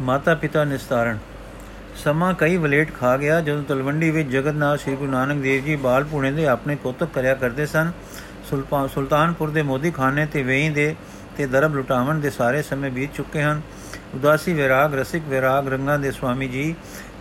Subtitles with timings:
[0.00, 1.18] ਮਾਤਾ ਪਿਤਾ ਨਿਸਤਾਰਨ।
[1.96, 6.04] ਸਮਾਂ ਕਈ ਵਲੇਟ ਖਾ ਗਿਆ ਜਦੋਂ ਤਲਵੰਡੀ ਵਿੱਚ ਜਗਤਨਾਥ ਸ੍ਰੀ ਗੁਰੂ ਨਾਨਕ ਦੇਵ ਜੀ ਬਾਲ
[6.04, 7.92] ਪੁਣੇ ਦੇ ਆਪਣੇ ਕੋਤਕ ਕਰਿਆ ਕਰਦੇ ਸਨ।
[8.88, 10.94] ਸੁਲਤਾਨਪੁਰ ਦੇ ਮੋਦੀ ਖਾਨੇ ਤੇ ਵੇਈ ਦੇ
[11.36, 13.60] ਤੇ ਦਰਬ ਲੁਟਾਵਣ ਦੇ ਸਾਰੇ ਸਮੇਂ ਬੀਤ ਚੁੱਕੇ ਹਨ।
[14.14, 16.74] ਉਦਾਸੀ ਵਿਰਾਗ, ਰਸਿਕ ਵਿਰਾਗ ਰੰਗਾਂ ਦੇ ਸੁਆਮੀ ਜੀ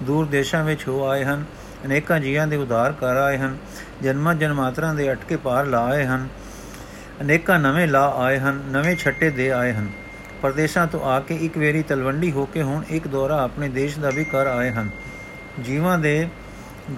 [0.03, 1.43] ਦੂਰ ਦੇਸ਼ਾਂ ਵਿੱਚ ਹੋ ਆਏ ਹਨ।
[1.85, 3.57] ਅਨੇਕਾਂ ਜੀਆਂ ਦੇ ਉਧਾਰ ਕਰ ਆਏ ਹਨ।
[4.01, 6.27] ਜਨਮਾਂ ਜਨਮਾਤਰਾਂ ਦੇ ਅਟਕੇ ਪਾਰ ਲਾ ਆਏ ਹਨ।
[7.21, 9.89] ਅਨੇਕਾਂ ਨਵੇਂ ਲਾ ਆਏ ਹਨ, ਨਵੇਂ ਛੱਟੇ ਦੇ ਆਏ ਹਨ।
[10.45, 14.09] ਪਰਦੇਸਾਂ ਤੋਂ ਆ ਕੇ ਇੱਕ ਵੇਰੀ ਤਲਵੰਡੀ ਹੋ ਕੇ ਹੁਣ ਇੱਕ ਦੌਰਾ ਆਪਣੇ ਦੇਸ਼ ਦਾ
[14.09, 14.89] ਵੀ ਕਰ ਆਏ ਹਨ।
[15.61, 16.27] ਜੀਵਾਂ ਦੇ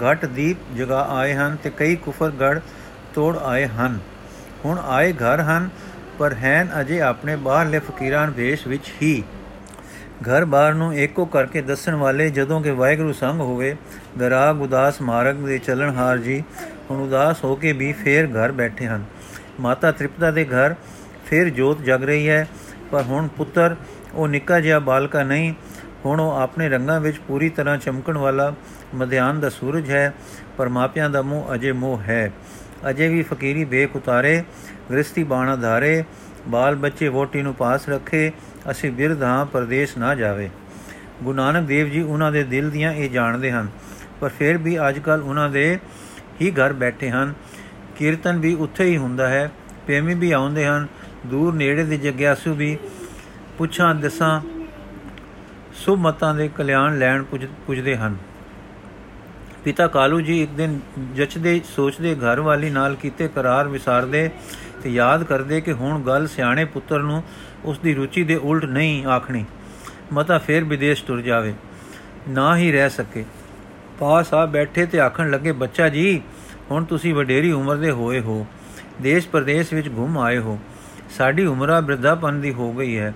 [0.03, 2.59] ਘਟ ਦੀਪ ਜਗਾ ਆਏ ਹਨ ਤੇ ਕਈ ਕੁਫਰ ਗੜ
[3.13, 3.99] ਤੋੜ ਆਏ ਹਨ।
[4.65, 5.69] ਹੁਣ ਆਏ ਘਰ ਹਨ,
[6.19, 9.23] ਪਰ ਹੈਨ ਅਜੇ ਆਪਣੇ ਬਾਹਰਲੇ ਫਕੀਰਾਂ ਵੇਸ਼ ਵਿੱਚ ਹੀ।
[10.23, 13.75] ਘਰ ਬਾਹਰ ਨੂੰ ਏਕੋ ਕਰਕੇ ਦੱਸਣ ਵਾਲੇ ਜਦੋਂ ਕਿ ਵਾਹਿਗੁਰੂ ਸੰਗ ਹੋਵੇ
[14.21, 16.43] ਗਰਾਗ ਉਦਾਸ ਮਾਰਗ ਦੇ ਚੱਲਣਹਾਰ ਜੀ,
[16.91, 19.05] ਹੁਣ ਉਦਾਸ ਹੋ ਕੇ ਵੀ ਫੇਰ ਘਰ ਬੈਠੇ ਹਨ।
[19.59, 20.75] ਮਾਤਾ ਤ੍ਰਿਪਤਾ ਦੇ ਘਰ
[21.25, 22.47] ਫੇਰ ਜੋਤ ਜਗ ਰਹੀ ਹੈ
[22.91, 23.75] ਪਰ ਹੁਣ ਪੁੱਤਰ,
[24.13, 25.53] ਉਹ ਨਿੱਕਾ ਜਿਹਾ ਬਾਲਕਾ ਨਹੀਂ,
[26.05, 28.53] ਹੁਣ ਉਹ ਆਪਣੇ ਰੰਗਾਂ ਵਿੱਚ ਪੂਰੀ ਤਰ੍ਹਾਂ ਚਮਕਣ ਵਾਲਾ
[28.95, 30.13] ਮਧਿਆਨ ਦਾ ਸੂਰਜ ਹੈ,
[30.57, 32.31] ਪਰ ਮਾਪਿਆਂ ਦਾ ਮੂੰਹ ਅਜੇ ਮੋਹ ਹੈ।
[32.89, 34.43] ਅਜੇ ਵੀ ਫਕੀਰੀ ਬੇਕ ਉਤਾਰੇ
[34.91, 36.03] ਗ੍ਰਸਤੀ ਬਾਣਾ ਧਾਰੇ,
[36.47, 38.31] ਬਾਲ ਬੱਚੇ ਵੋਟੀ ਨੂੰ ਪਾਸ ਰੱਖੇ,
[38.71, 40.49] ਅਸੀਂ ਬਿਰਧ ਹਾਂ ਪਰਦੇਸ ਨਾ ਜਾਵੇ।
[41.23, 43.67] ਗੁਰੂ ਨਾਨਕ ਦੇਵ ਜੀ ਉਹਨਾਂ ਦੇ ਦਿਲ ਦੀਆਂ ਇਹ ਜਾਣਦੇ ਹਨ,
[44.21, 45.77] ਪਰ ਫਿਰ ਵੀ ਅੱਜ ਕੱਲ ਉਹਨਾਂ ਦੇ
[46.41, 47.33] ਹੀ ਘਰ ਬੈਠੇ ਹਨ।
[47.95, 49.49] ਕੀਰਤਨ ਵੀ ਉੱਥੇ ਹੀ ਹੁੰਦਾ ਹੈ
[49.85, 50.87] ਪ੍ਰੇਮੀ ਵੀ ਆਉਂਦੇ ਹਨ
[51.25, 52.77] ਦੂਰ ਨੇੜੇ ਦੇ ਜਗਿਆਸੂ ਵੀ
[53.57, 54.41] ਪੁੱਛਾਂ ਦਸਾਂ
[55.73, 57.23] ਸੁਭ ਮਤਾਂ ਦੇ ਕਲਿਆਣ ਲੈਣ
[57.67, 58.15] ਪੁੱਜਦੇ ਹਨ।
[59.63, 60.79] ਪਿਤਾ ਕਾਲੂ ਜੀ ਇੱਕ ਦਿਨ
[61.15, 64.29] ਜਚਦੇ, ਸੋਚਦੇ ਘਰ ਵਾਲੀ ਨਾਲ ਕੀਤੇ ਕਰਾਰ ਵਿਸਾਰਦੇ
[64.83, 67.23] ਤੇ ਯਾਦ ਕਰਦੇ ਕਿ ਹੁਣ ਗੱਲ ਸਿਆਣੇ ਪੁੱਤਰ ਨੂੰ
[67.65, 69.45] ਉਸ ਦੀ ਰੁਚੀ ਦੇ ਉਲਟ ਨਹੀਂ ਆਖਣੀ।
[70.13, 71.53] ਮਤਾ ਫੇਰ ਵਿਦੇਸ਼ ਤੁਰ ਜਾਵੇ।
[72.29, 73.25] ਨਾ ਹੀ ਰਹਿ ਸਕੇ।
[73.99, 76.21] ਪਾਸ ਆ ਬੈਠੇ ਤੇ ਆਖਣ ਲੱਗੇ, ਬੱਚਾ ਜੀ,
[76.71, 78.47] ਹੁਣ ਤੁਸੀਂ ਵਡੇਰੀ ਉਮਰ ਦੇ ਹੋਏ ਹੋ।
[79.01, 80.59] ਦੇਸ਼ ਪ੍ਰਦੇਸ਼ ਵਿੱਚ ਘੁੰਮ ਆਏ ਹੋ।
[81.09, 83.13] ਸਾਡੀ ਉਮਰਾ ਬਿਰਧਾਪਨ ਦੀ ਹੋ ਗਈ ਹੈ।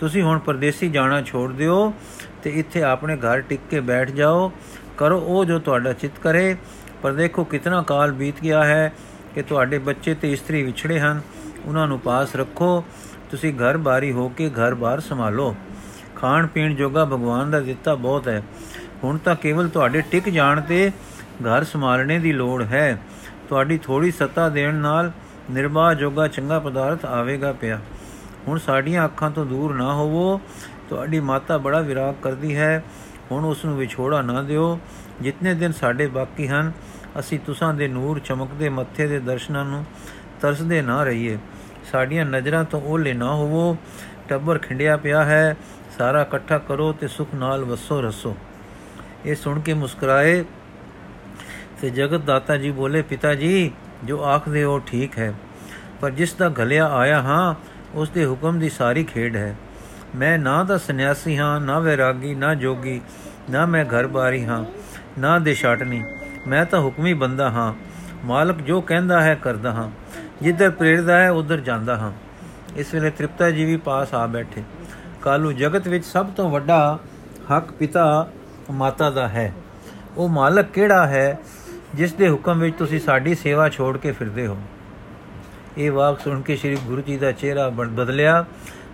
[0.00, 1.94] ਤੁਸੀਂ ਹੁਣ ਪਰਦੇਸੀ ਜਾਣਾ ਛੋੜ ਦਿਓ
[2.42, 4.52] ਤੇ ਇੱਥੇ ਆਪਣੇ ਘਰ ਟਿਕ ਕੇ ਬੈਠ ਜਾਓ।
[4.96, 6.56] ਕਰੋ ਉਹ ਜੋ ਤੁਹਾਡਾ ਚਿੱਤ ਕਰੇ।
[7.02, 8.92] ਪਰ ਦੇਖੋ ਕਿਤਨਾ ਕਾਲ ਬੀਤ ਗਿਆ ਹੈ
[9.34, 11.20] ਕਿ ਤੁਹਾਡੇ ਬੱਚੇ ਤੇ ਇਸਤਰੀ ਵਿਛੜੇ ਹਨ।
[11.64, 12.84] ਉਹਨਾਂ ਨੂੰ ਪਾਸ ਰੱਖੋ।
[13.30, 15.56] ਤੁਸੀਂ ਘਰ ਬਾਰੀ ਹੋ ਕੇ ਘਰ ਬਾਰ ਸੰਭਾਲੋ।
[16.16, 18.42] ਖਾਣ ਪੀਣ ਜੋਗਾ ਭਗਵਾਨ ਦਾ ਦਿੱਤਾ ਬਹੁਤ ਹੈ।
[19.04, 20.92] ਹੁਣ ਤਾਂ ਕੇਵਲ ਤੁਹਾਡੇ ਟਿਕ ਜਾਣ ਤੇ
[21.42, 22.98] ਘਰ ਸੰਭਾਲਣੇ ਦੀ ਲੋੜ ਹੈ।
[23.48, 25.12] ਤੁਹਾਡੀ ਥੋੜੀ ਸੱਤਾ ਦੇਣ ਨਾਲ
[25.50, 27.80] ਨਿਰਵਾਹ ਜੋਗਾ ਚੰਗਾ ਪਦਾਰਥ ਆਵੇਗਾ ਪਿਆ।
[28.48, 30.40] ਹੁਣ ਸਾਡੀਆਂ ਅੱਖਾਂ ਤੋਂ ਦੂਰ ਨਾ ਹੋਵੋ।
[30.88, 32.84] ਤੁਹਾਡੀ ਮਾਤਾ ਬੜਾ ਵਿਰਾਗ ਕਰਦੀ ਹੈ।
[33.32, 34.80] ਹੁਣ ਉਸ ਨੂੰ ਵਿਛੋੜਾ ਨਾ ਦਿਓ।
[35.20, 36.72] ਜਿੰਨੇ ਦਿਨ ਸਾਡੇ ਬਾਕੀ ਹਨ,
[37.18, 39.84] ਅਸੀਂ ਤੁਸਾਂ ਦੇ ਨੂਰ ਚਮਕਦੇ ਮੱਥੇ ਦੇ ਦਰਸ਼ਨਾਂ ਨੂੰ
[40.40, 41.38] ਤਰਸਦੇ ਨਾ ਰਹੀਏ।
[41.92, 43.76] ਸਾਡੀਆਂ ਨਜ਼ਰਾਂ ਤੋਂ ਓਲੇ ਨਾ ਹੋਵੋ।
[44.28, 45.56] ਟੱਬਰ ਖਿੰਡਿਆ ਪਿਆ ਹੈ।
[45.98, 48.36] ਸਾਰਾ ਇਕੱਠਾ ਕਰੋ ਤੇ ਸੁਖ ਨਾਲ ਵਸੋ ਰਸੋ।
[49.26, 50.44] ਇਹ ਸੁਣ ਕੇ ਮੁਸਕਰਾਏ
[51.80, 53.72] ਤੇ ਜਗਤ ਦਾਤਾ ਜੀ ਬੋਲੇ, ਪਿਤਾ ਜੀ
[54.04, 55.34] ਜੋ ਆਖਦੇ ਹੋ ਠੀਕ ਹੈ।
[56.00, 57.54] ਪਰ ਜਿਸ ਦਾ ਗਲਿਆ ਆਇਆ ਹਾਂ,
[57.94, 59.56] ਉਸ ਦੇ ਹੁਕਮ ਦੀ ਸਾਰੀ ਖੇਡ ਹੈ।
[60.16, 63.00] ਮੈਂ ਨਾ ਤਾਂ ਸੰਨਿਆਸੀ ਹਾਂ, ਨਾ ਵੈਰਾਗੀ, ਨਾ ਜੋਗੀ,
[63.50, 64.64] ਨਾ ਮੈਂ ਘਰ ਬਾਰੀ ਹਾਂ,
[65.18, 66.04] ਨਾ ਦੇਸ਼ਾਟਨੀ।
[66.46, 67.74] ਮੈਂ ਤਾਂ ਹੁਕਮੀ ਬੰਦਾ ਹਾਂ।
[68.24, 69.90] ਮਾਲਕ ਜੋ ਕਹਿੰਦਾ ਹੈ, ਕਰਦਾ ਹਾਂ।
[70.42, 72.12] ਜਿੱਧਰ ਪ੍ਰੇਰਦਾ ਹੈ, ਉਧਰ ਜਾਂਦਾ ਹਾਂ।
[72.76, 74.62] ਇਸ ਵੇਲੇ ਤ੍ਰਿਪਤਾ ਜੀ ਵੀ ਪਾਸ ਆ ਬੈਠੇ।
[75.22, 76.98] ਕਾਲੂ ਜਗਤ ਵਿੱਚ ਸਭ ਤੋਂ ਵੱਡਾ
[77.56, 78.28] ਹੱਕ ਪਿਤਾ
[78.70, 79.52] ਮਾਤਾ ਦਾ ਹੈ।
[80.16, 81.38] ਉਹ ਮਾਲਕ ਕਿਹੜਾ ਹੈ?
[81.94, 84.58] ਜਿਸ ਦੇ ਹੁਕਮ ਵਿੱਚ ਤੁਸੀਂ ਸਾਡੀ ਸੇਵਾ ਛੋੜ ਕੇ ਫਿਰਦੇ ਹੋ।
[85.78, 88.44] ਇਹ ਵਾਕ ਸੁਣ ਕੇ ਸ੍ਰੀ ਗੁਰੂ ਜੀ ਦਾ ਚਿਹਰਾ ਬਦਲਿਆ।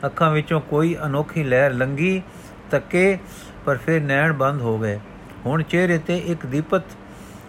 [0.07, 2.23] ਅੱਖਾਂ ਵਿੱਚੋਂ ਕੋਈ ਅਨੋਖੀ ਲਹਿਰ ਲੰਗੀ
[2.71, 3.19] ਤੱਕੇ,
[3.65, 5.01] ਪਰ ਫਿਰ ਨੈਣ ਬੰਦ ਹੋ ਗਏ।
[5.47, 6.83] ਹੁਣ ਚਿਹਰੇ ਤੇ ਇੱਕ ਦੀਪਤ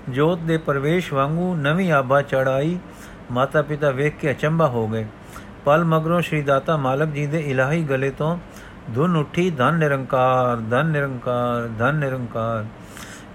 [0.09, 2.78] ਜੋਤ ਦੇ ਪ੍ਰਵੇਸ਼ ਵਾਂਗੂ ਨਵੀਂ ਆਭਾ ਚੜਾਈ
[3.31, 5.06] ਮਾਤਾ ਪਿਤਾ ਵੇਖ ਕੇ ਅਚੰਭਾ ਹੋ ਗਏ।
[5.66, 8.38] ਪਲ ਮਗਰੋਂ ਸ਼੍ਰੀ ਦਾਤਾ ਮਾਲਕ ਜੀ ਦੇ ਇਲਾਹੀ ਗਲੇ ਤੋਂ
[8.95, 12.66] ਧੁਨ ਉੱਠੀ, ਧਨ ਨਿਰੰਕਾਰ ਧਨ ਨਿਰੰਕਾਰ ਧਨ ਨਿਰੰਕਾਰ।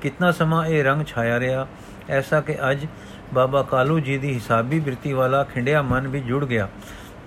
[0.03, 1.67] ਕਿੰਨਾ ਸਮਾਂ ਇਹ ਰੰਗ ਛਾਇਆ ਰਿਹਾ।
[2.11, 2.87] ਐਸਾ ਕਿ ਅੱਜ
[3.35, 6.69] ਬਾਬਾ ਕਾਲੂ ਜੀ ਦੀ ਹਿਸਾਬੀ ਬਿਰਤੀ ਵਾਲਾ ਖਿੰਡਿਆ ਮਨ ਵੀ ਜੁੜ ਗਿਆ।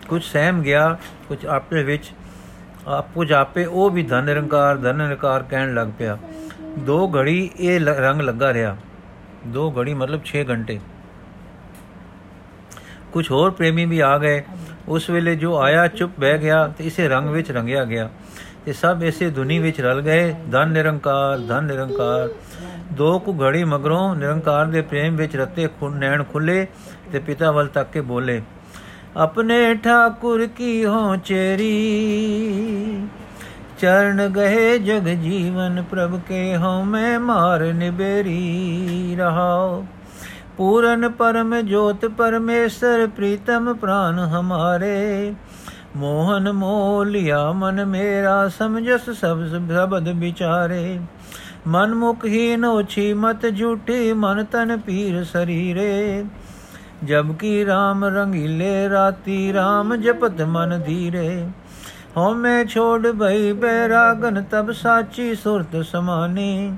[0.07, 0.97] ਕੁਝ ਸਹਿਮ ਗਿਆ,
[1.27, 2.11] ਕੁਝ ਆਪੇ ਵਿੱਚ,
[2.87, 6.17] ਆਪੋ ਜਾਪੇ ਉਹ ਵੀ ਧਨ ਨਿਰੰਕਾਰ ਧਨ ਨਿਰੰਕਾਰ ਕਹਿਣ ਲੱਗ ਪਿਆ।
[6.79, 8.77] ਦੋ ਘੜੀ ਇਹ ਰੰਗ ਲੱਗਾ ਰਿਹਾ।
[9.47, 10.79] ਦੋ ਘੜੀ ਮਤਲਬ 6 ਘੰਟੇ।
[13.11, 14.43] ਕੁਝ ਹੋਰ ਪ੍ਰੇਮੀ ਵੀ ਆ ਗਏ।
[14.87, 18.09] ਉਸ ਵੇਲੇ ਜੋ ਆਇਆ, ਚੁੱਪ ਬਹਿ ਗਿਆ ਤੇ ਇਸੇ ਰੰਗ ਵਿੱਚ ਰੰਗਿਆ ਗਿਆ।
[18.65, 22.29] ਤੇ ਸਭ ਇਸੇ ਧੁਨੀ ਵਿੱਚ ਰਲ ਗਏ। ਧਨ ਨਿਰੰਕਾਰ ਧਨ ਨਿਰੰਕਾਰ।
[22.93, 26.65] ਦੋ ਕੁ ਘੜੀ ਮਗਰੋਂ ਨਿਰੰਕਾਰ ਦੇ ਪ੍ਰੇਮ ਵਿੱਚ ਰਤੇ ਖੁਨ ਨੈਣ ਖੁੱਲੇ
[27.11, 28.41] ਤੇ ਪਿਤਾ ਵੱਲ ਤੱਕ ਕੇ ਬੋਲੇ,
[29.17, 33.07] ਆਪਣੇ ਠਾਕੁਰ ਕੀ ਹੋ ਚੇਰੀ?
[33.79, 39.85] ਚਰਨ ਗਏ ਜਗ ਜੀਵਨ ਪ੍ਰਭ ਕੇ ਹਉ ਮੈਂ ਮਾਰ ਨਿਬੇਰੀ ਰਹਾਓ
[40.57, 45.33] ਪੂਰਨ ਪਰਮ ਜੋਤ ਪਰਮੇਸ਼ਰ ਪ੍ਰੀਤਮ ਪ੍ਰਾਨ ਹਮਾਰੇ।
[45.95, 50.99] ਮੋਹਨ ਮੋਲਿਆ ਮਨ ਮੇਰਾ, ਸਮਝਸ ਸਭ ਸ਼ਬਦ ਵਿਚਾਰੇ।
[51.67, 56.25] ਮਨ ਮੁਖ ਹੀ ਨੋਛੀ ਮਤ ਝੂਠੀ ਮਨ ਤਨ ਪੀਰ ਸਰੀਰੇ।
[57.03, 61.47] ਜਬ ਕੀ RAM ਰੰਗੀਲੇ ਰਾਤੀ RAM ਜਪਤ ਮਨ ਧੀਰੇ।
[62.17, 66.75] ਹਉ ਮੈਂ ਛੋੜ ਭਈ ਬੈਰਾਗਨ ਤਬ ਸਾਚੀ ਸੁਰਤ ਸਮਾਨੀ।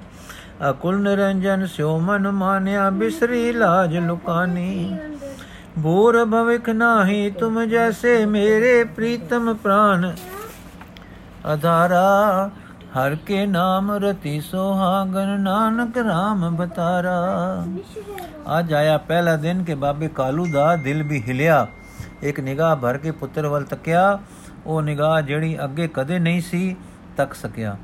[0.70, 4.98] ਅਕੁਲ ਨਿਰੰਜਨ ਸਿਉ ਮਨ ਮਾਨਿਆ ਬਿਸਰੀ ਲਾਜ ਲੁਕਾਨੀ।
[5.80, 10.14] ਬੂਰ ਭਵਿਕ ਨਾਹੀ ਤੁਮ ਜੈਸੇ ਮੇਰੇ ਪ੍ਰੀਤਮ ਪ੍ਰਾਨ।
[11.54, 12.50] ਅਧਾਰਾ
[12.92, 17.14] ਹਰ ਕੇ ਨਾਮ ਰਤੀ ਸੁਹਾਗਨ ਨਾਨਕ RAM ਬਤਾਰਾ।
[18.60, 21.68] ਅੱਜ ਆਇਆ ਪਹਿਲਾ ਦਿਨ ਕਿ ਬਾਬੇ ਕਾਲੂ ਦਾ ਦਿਲ ਵੀ ਹਿਲਿਆ।
[22.22, 24.20] ਇੱਕ ਨਿਗਾਹ ਭਰ ਕੇ ਪੁੱਤਰ ਵੱਲ ਤੱਕਿਆ।
[24.66, 26.76] ਉਹ ਨਿਗਾਹ ਜਿਹੜੀ ਅੱਗੇ ਕਦੇ ਨਹੀਂ ਸੀ
[27.18, 27.78] ਤੱਕ ਸਕਿਆ।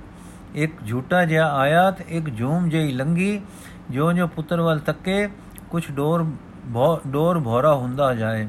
[0.56, 3.42] ਇੱਕ ਝੂਟਾ ਜਿਹਾ ਆਇਆ ਤੇ ਇੱਕ ਝੂਮ ਜਿਹੀ ਲੰਗੀ।
[3.89, 5.27] ਜੋ ਜੋ ਪੁੱਤਰ ਵੱਲ ਤੱਕੇ
[5.69, 6.25] ਕੁਝ ਡੋਰ
[7.07, 8.48] ਡੋਰ ਭੋਰਾ ਹੁੰਦਾ ਜਾਏ।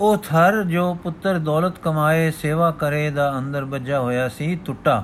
[0.00, 5.02] ਉਹ ਥਰ ਜੋ ਪੁੱਤਰ ਦੌਲਤ ਕਮਾਏ, ਸੇਵਾ ਕਰੇ ਦਾ ਅੰਦਰ ਵੱਜਾ ਹੋਇਆ ਸੀ, ਟੁੱਟਾ।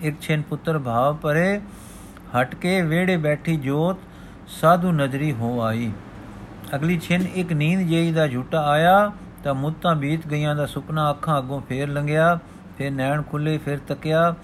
[0.00, 1.60] ਇੱਕ ਛੇਨ ਪੁੱਤਰ ਭਾਵ ਪਰੇ
[2.36, 3.96] ਹਟ ਕੇ ਵੇੜੇ ਬੈਠੀ ਜੋਤ
[4.48, 5.92] ਸਾਧੂ ਨਜ਼ਰੀ ਹੋ ਆਈ।
[6.74, 9.12] ਅਗਲੀ ਛਿਨ ਇੱਕ ਨੀਂਦ ਜਿਹੀ ਦਾ ਝੂਟਾ ਆਇਆ,
[9.44, 12.38] ਤਾਂ ਮੁੱਤਾਂ ਬੀਤ ਗਈਆਂ ਦਾ ਸੁਪਨਾ ਅੱਖਾਂ ਅੱਗੋਂ ਫੇਰ ਲੰਘਿਆ,
[12.78, 14.34] ਫਿਰ ਨੈਣ ਖੁੱਲੇ, ਫਿਰ ਤੱਕਿਆ,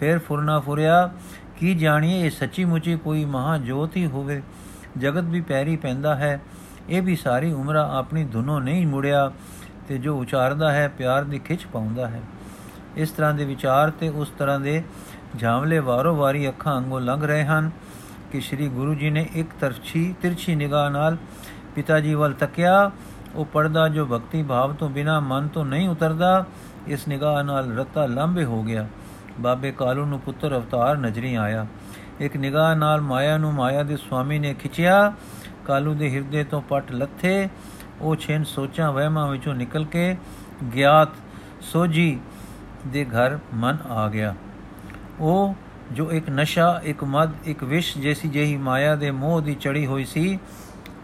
[0.00, 1.10] ਫਿਰ ਫੁਰਨਾ ਫੁਰਿਆ।
[1.56, 4.42] ਕੀ ਜਾਣੀਏ ਇਹ ਸੱਚੀ ਮੁੱਚੀ ਕੋਈ ਮਹਾ ਜੋਤ ਹੀ ਹੋਵੇ?
[4.98, 6.40] ਜਗਤ ਵੀ ਪੈਰੀ ਪੈਂਦਾ ਹੈ।
[6.88, 9.32] ਇਹ ਵੀ ਸਾਰੀ ਉਮਰ ਆਪਣੀ ਧੁਨੋਂ ਨਹੀਂ ਮੁੜਿਆ
[9.88, 12.22] ਤੇ ਜੋ ਉਚਾਰਦਾ ਹੈ, ਪਿਆਰ ਦੀ ਖਿੱਚ ਪਾਉਂਦਾ ਹੈ।
[12.96, 14.82] ਇਸ ਤਰ੍ਹਾਂ ਦੇ ਵਿਚਾਰ ਤੇ ਉਸ ਤਰ੍ਹਾਂ ਦੇ
[15.38, 17.70] ਝਾਮਲੇ ਵਾਰੋ ਵਾਰੀ ਅੱਖਾਂ ਅੰਗੋਂ ਲੰਘ ਰਹੇ ਹਨ
[18.32, 21.16] ਕਿ ਸ੍ਰੀ ਗੁਰੂ ਜੀ ਨੇ ਇੱਕ ਤਰਛੀ, ਤਿਰਛੀ ਨਿਗਾਹ ਨਾਲ
[21.74, 22.90] ਪਿਤਾ ਜੀ ਵੱਲ ਤੱਕਿਆ।
[23.34, 26.44] ਉਹ ਪਰਦਾ ਜੋ ਭਗਤੀ ਭਾਵ ਤੋਂ ਬਿਨਾ ਮਨ ਤੋਂ ਨਹੀਂ ਉਤਰਦਾ,
[26.86, 28.88] ਇਸ ਨਿਗਾਹ ਨਾਲ ਰਤਾ ਲੰਬੇ ਹੋ ਗਿਆ।
[29.40, 31.66] ਬਾਬੇ ਕਾਲੂ ਨੂੰ ਪੁੱਤਰ ਅਵਤਾਰ ਨਜ਼ਰੀ ਆਇਆ।
[32.20, 35.12] ਇੱਕ ਨਿਗਾਹ ਨਾਲ ਮਾਇਆ ਨੂੰ ਮਾਇਆ ਦੇ ਸੁਆਮੀ ਨੇ ਖਿੱਚਿਆ।
[35.66, 37.48] ਕਾਲੂ ਦੇ ਹਿਰਦੇ ਤੋਂ ਪਟ ਲੱਥੇ,
[38.00, 40.16] ਉਹ ਛੇਨ ਸੋਚਾਂ ਵਹਿਮਾਂ ਵਿੱਚੋਂ ਨਿਕਲ ਕੇ
[40.74, 41.08] ਗਿਆਤ
[41.60, 42.20] ਸੋਜੀ
[42.86, 44.34] ਦੇ ਘਰ ਮਨ ਆ ਗਿਆ।
[45.20, 45.54] ਉਹ
[45.92, 50.04] ਜੋ ਇੱਕ ਨਸ਼ਾ, ਇੱਕ ਮਦ, ਇੱਕ ਵਿਸ਼ ਜੈਸੀ ਜਿਹੀ ਮਾਇਆ ਦੇ ਮੋਹ ਦੀ ਚੜੀ ਹੋਈ
[50.04, 50.38] ਸੀ,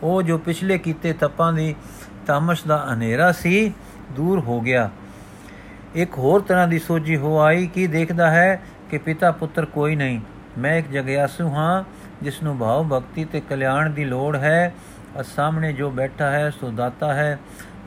[0.03, 1.75] ਉਹ ਜੋ ਪਿਛਲੇ ਕੀਤੇ ਤਪਾਂ ਦੀ
[2.27, 3.73] ਤਾਮਸ਼ ਦਾ ਹਨੇਰਾ ਸੀ,
[4.13, 4.91] ਦੂਰ ਹੋ ਗਿਆ।
[5.95, 10.21] ਇੱਕ ਹੋਰ ਤਰ੍ਹਾਂ ਦੀ ਸੋਝੀ ਹੋ ਆਈ, ਕੀ ਦੇਖਦਾ ਹੈ ਕਿ ਪਿਤਾ ਪੁੱਤਰ ਕੋਈ ਨਹੀਂ।
[10.59, 11.85] ਮੈਂ ਇੱਕ ਜਗਿਆਸੂ ਹਾਂ
[12.23, 14.75] ਜਿਸ ਨੂੰ ਭਾਵ ਭਗਤੀ ਤੇ ਕਲਿਆਣ ਦੀ ਲੋੜ ਹੈ
[15.21, 17.39] ਅ ਸਾਹਮਣੇ ਜੋ ਬੈਠਾ ਹੈ, ਸੋ ਦਾਤਾ ਹੈ,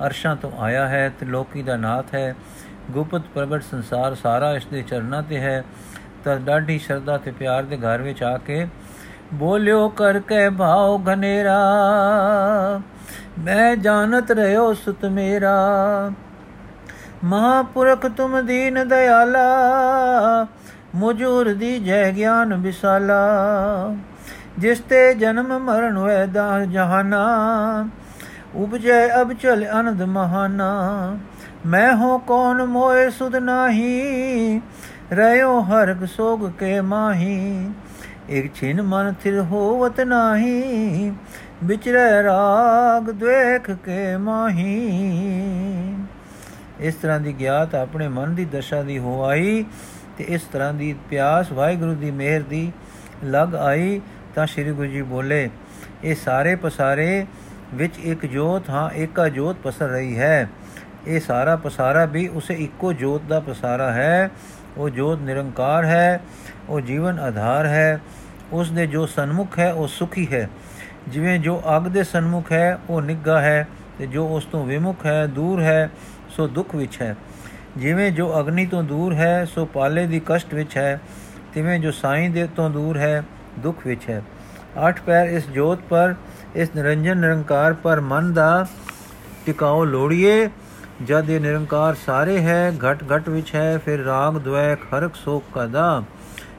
[0.06, 2.36] ਅਰਸ਼ਾਂ ਤੋਂ ਆਇਆ ਹੈ ਤੇ ਲੋਕੀ ਦਾ ਨਾਥ ਹੈ।
[2.92, 5.64] ਗੁਪਤ ਪ੍ਰਗਟ ਸੰਸਾਰ ਸਾਰਾ ਇਸ ਦੇ ਚਰਨਾਂ ਤੇ ਹੈ।
[6.24, 8.68] ਤਾਂ ਡਾਢੀ ਸ਼ਰਧਾ ਤੇ ਪਿਆਰ ਦੇ ਘਰ ਵਿੱਚ ਆ ਕੇ
[9.34, 11.60] ਬੋਲਿਓ ਕਰਕੇ ਭਾਉ ਘਨੇਰਾ,
[13.40, 16.12] ਮੈਂ ਜਾਣਤ ਰਹਿਓ ਸੁਤ ਮੇਰਾ।
[17.24, 19.46] ਮਹਾਪੁਰਖ ਤੁਮ ਦੀਨ ਦਿਆਲਾ
[20.96, 23.96] ਮੁਜੂਰ ਦੀ ਜੈ ਗਿਆਨ ਵਿਸਾਲਾ,
[24.60, 27.90] ਜਿਸ ਤੇ ਜਨਮ ਮਰਨ ਹੋਏ ਦਾ ਜਹਾਨਾ।
[28.56, 31.18] ਉਪਜੈ ਅਬ ਚਲ ਅਨੰਦ ਮਹਾਨਾ,
[31.66, 34.62] ਮੈਂ ਹੋ ਕੌਣ ਮੋਏ ਸੁਧ ਨਾਹੀ
[35.12, 37.70] ਰਿਓ ਹਰਗ ਸੋਗ ਕੇ ਮਾਹੀ।
[38.30, 41.14] ਇਕ ਛਿਨ ਮਨ ਥਿਰ ਹੋਵਤ ਨਾਹੀ,
[41.64, 45.96] ਵਿਚਰੈ ਰਾਗ ਦੇਖ ਕੇ ਮਾਹੀ।
[46.80, 49.66] ਇਸ ਤਰ੍ਹਾਂ ਦੀ ਗਿਆਤ ਆਪਣੇ ਮਨ ਦੀ ਦਸ਼ਾ ਦੀ ਹੋ ਆਈ।
[50.20, 52.72] ਤੇ ਇਸ ਤਰ੍ਹਾਂ ਦੀ ਪਿਆਸ ਵਾਹਿਗੁਰੂ ਦੀ ਮਿਹਰ ਦੀ
[53.26, 54.02] ਲਗ ਆਈ
[54.36, 55.50] ਤਾਂ ਸ੍ਰੀ ਗੁਰੂ ਜੀ ਬੋਲੇ,
[56.04, 57.26] ਇਹ ਸਾਰੇ ਪਸਾਰੇ
[57.74, 60.50] ਵਿੱਚ ਇੱਕ ਜੋਤ, ਹਾਂ, ਏਕਾ ਜੋਤ ਪਸਰ ਰਹੀ ਹੈ।
[61.08, 64.30] ਇਹ ਸਾਰਾ ਪਸਾਰਾ ਵੀ ਉਸੇ ਇੱਕੋ ਜੋਤ ਦਾ ਪਸਾਰਾ ਹੈ।
[64.78, 66.22] ਉਹ ਜੋਤ ਨਿਰੰਕਾਰ ਹੈ,
[66.70, 68.00] ਉਹ ਜੀਵਨ ਆਧਾਰ ਹੈ।
[68.52, 70.50] ਉਸ ਦੇ ਜੋ ਸਨਮੁਖ ਹੈ, ਉਹ ਸੁਖੀ ਹੈ।
[71.08, 73.68] ਜਿਵੇਂ ਜੋ ਅਗ ਦੇ ਸਨਮੁਖ ਹੈ, ਉਹ ਨਿੱਗਾ ਹੈ
[74.00, 75.90] ਤੇ ਜੋ ਉਸ ਤੋਂ ਵਿਮੁਖ ਹੈ, ਦੂਰ ਹੈ,
[76.30, 77.16] ਸੋ ਦੁੱਖ ਵਿੱਚ ਹੈ।
[77.78, 81.02] ਜਿਵੇਂ ਜੋ ਅਗਨੀ ਤੋਂ ਦੂਰ ਹੈ, ਸੋ ਪਾਲੇ ਦੀ ਕਸ਼ਟ ਵਿੱਚ ਹੈ।
[81.54, 83.24] ਤਿਵੇਂ ਜੋ ਸਾਈਂ ਦੇ ਤੋਂ ਦੂਰ ਹੈ,
[83.60, 84.22] ਦੁੱਖ ਵਿੱਚ ਹੈ।
[84.88, 86.16] ਅੱਠ ਪੈਰ ਇਸ ਜੋਤ ਪਰ,
[86.56, 88.66] ਇਸ ਨਿਰੰਜਨ ਨਿਰੰਕਾਰ ਪਰ ਮਨ ਦਾ
[89.46, 90.50] ਟਿਕਾਓ ਲੋੜੀਏ।
[91.06, 96.04] ਜਦ ਇਹ ਨਿਰੰਕਾਰ ਸਾਰੇ ਹੈ, ਘਟ ਘਟ ਵਿੱਚ ਹੈ, ਫਿਰ ਰਾਗ ਦ્વੈ ਖਰਕ ਸੋਕ ਕਦਾ।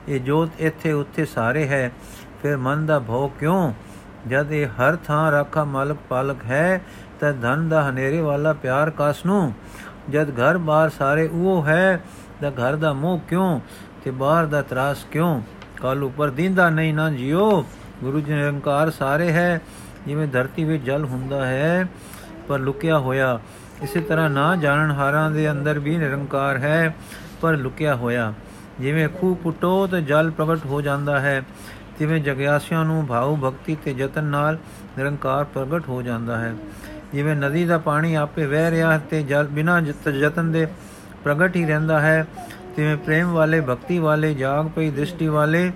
[0.09, 1.91] ਇਹ ਜੋਤ ਇੱਥੇ ਉੱਥੇ ਸਾਰੇ ਹੈ,
[2.43, 3.73] ਫਿਰ ਮਨ ਦਾ ਭੋ ਕਿਉਂ?
[4.29, 6.81] ਜਦ ਇਹ ਹਰ ਥਾਂ ਰਾਖਾ ਮਾਲਕ ਪਾਲਕ ਹੈ,
[7.21, 9.53] ਤਾਂ ਧਨ ਦਾ ਹਨੇਰੇ ਵਾਲਾ ਪਿਆਰ ਕਾਸ ਨੂੰ
[10.09, 12.01] ਜਦ ਘਰ ਬਾਹਰ ਸਾਰੇ ਉਹ ਹੈ
[12.41, 13.61] ਤਾਂ ਘਰ ਦਾ ਮੋਹ ਕਿਉਂ
[14.05, 15.43] ਤੇ ਬਾਹਰ ਦਾ ਤਰਾਸ ਕਿਉਂ?
[15.81, 17.67] ਕਾਲ ਉਪਰ ਦਿੰਦਾ ਨਹੀਂ ਨਾ ਜਿਓ।
[18.05, 19.61] ਗੁਰੂ ਜੀ ਨਿਰੰਕਾਰ ਸਾਰੇ ਹੈ,
[20.07, 21.89] ਜਿਵੇਂ ਧਰਤੀ ਵਿੱਚ ਜਲ ਹੁੰਦਾ ਹੈ,
[22.49, 23.41] ਪਰ ਲੁਕਿਆ ਹੋਇਆ।
[23.83, 26.95] ਇਸੇ ਤਰ੍ਹਾਂ ਨਾ ਜਾਣਨ ਹਾਰਾਂ ਦੇ ਅੰਦਰ ਵੀ ਨਿਰੰਕਾਰ ਹੈ,
[27.41, 28.33] ਪਰ ਲੁਕਿਆ ਹੋਇਆ।
[28.81, 31.43] ਜਿਵੇਂ ਖੂਹ ਪੁੱਟੋ ਤੇ ਜਲ ਪ੍ਰਗਟ ਹੋ ਜਾਂਦਾ ਹੈ,
[31.99, 34.59] ਤਿਵੇਂ ਜਗਿਆਸਿਆਂ ਨੂੰ ਭਾਉ ਭਗਤੀ ਤੇ ਯਤਨ ਨਾਲ
[34.99, 36.55] ਨਿਰੰਕਾਰ ਪ੍ਰਗਟ ਹੋ ਜਾਂਦਾ ਹੈ।
[37.13, 39.79] ਜਿਵੇਂ ਨਦੀ ਦਾ ਪਾਣੀ ਆਪੇ ਵਹਿ ਰਿਹਾ ਤੇ ਜਲ ਬਿਨਾ
[40.15, 40.67] ਯਤਨ ਦੇ
[41.25, 42.27] ਪ੍ਰਗਟ ਹੀ ਰਹਿੰਦਾ ਹੈ।
[42.77, 45.71] ਤਿਵੇਂ ਪ੍ਰੇਮ ਵਾਲੇ, ਭਗਤੀ ਵਾਲੇ, ਜਾਗ ਪਈ ਦ੍ਰਿਸ਼ਟੀ ਵਾਲੇ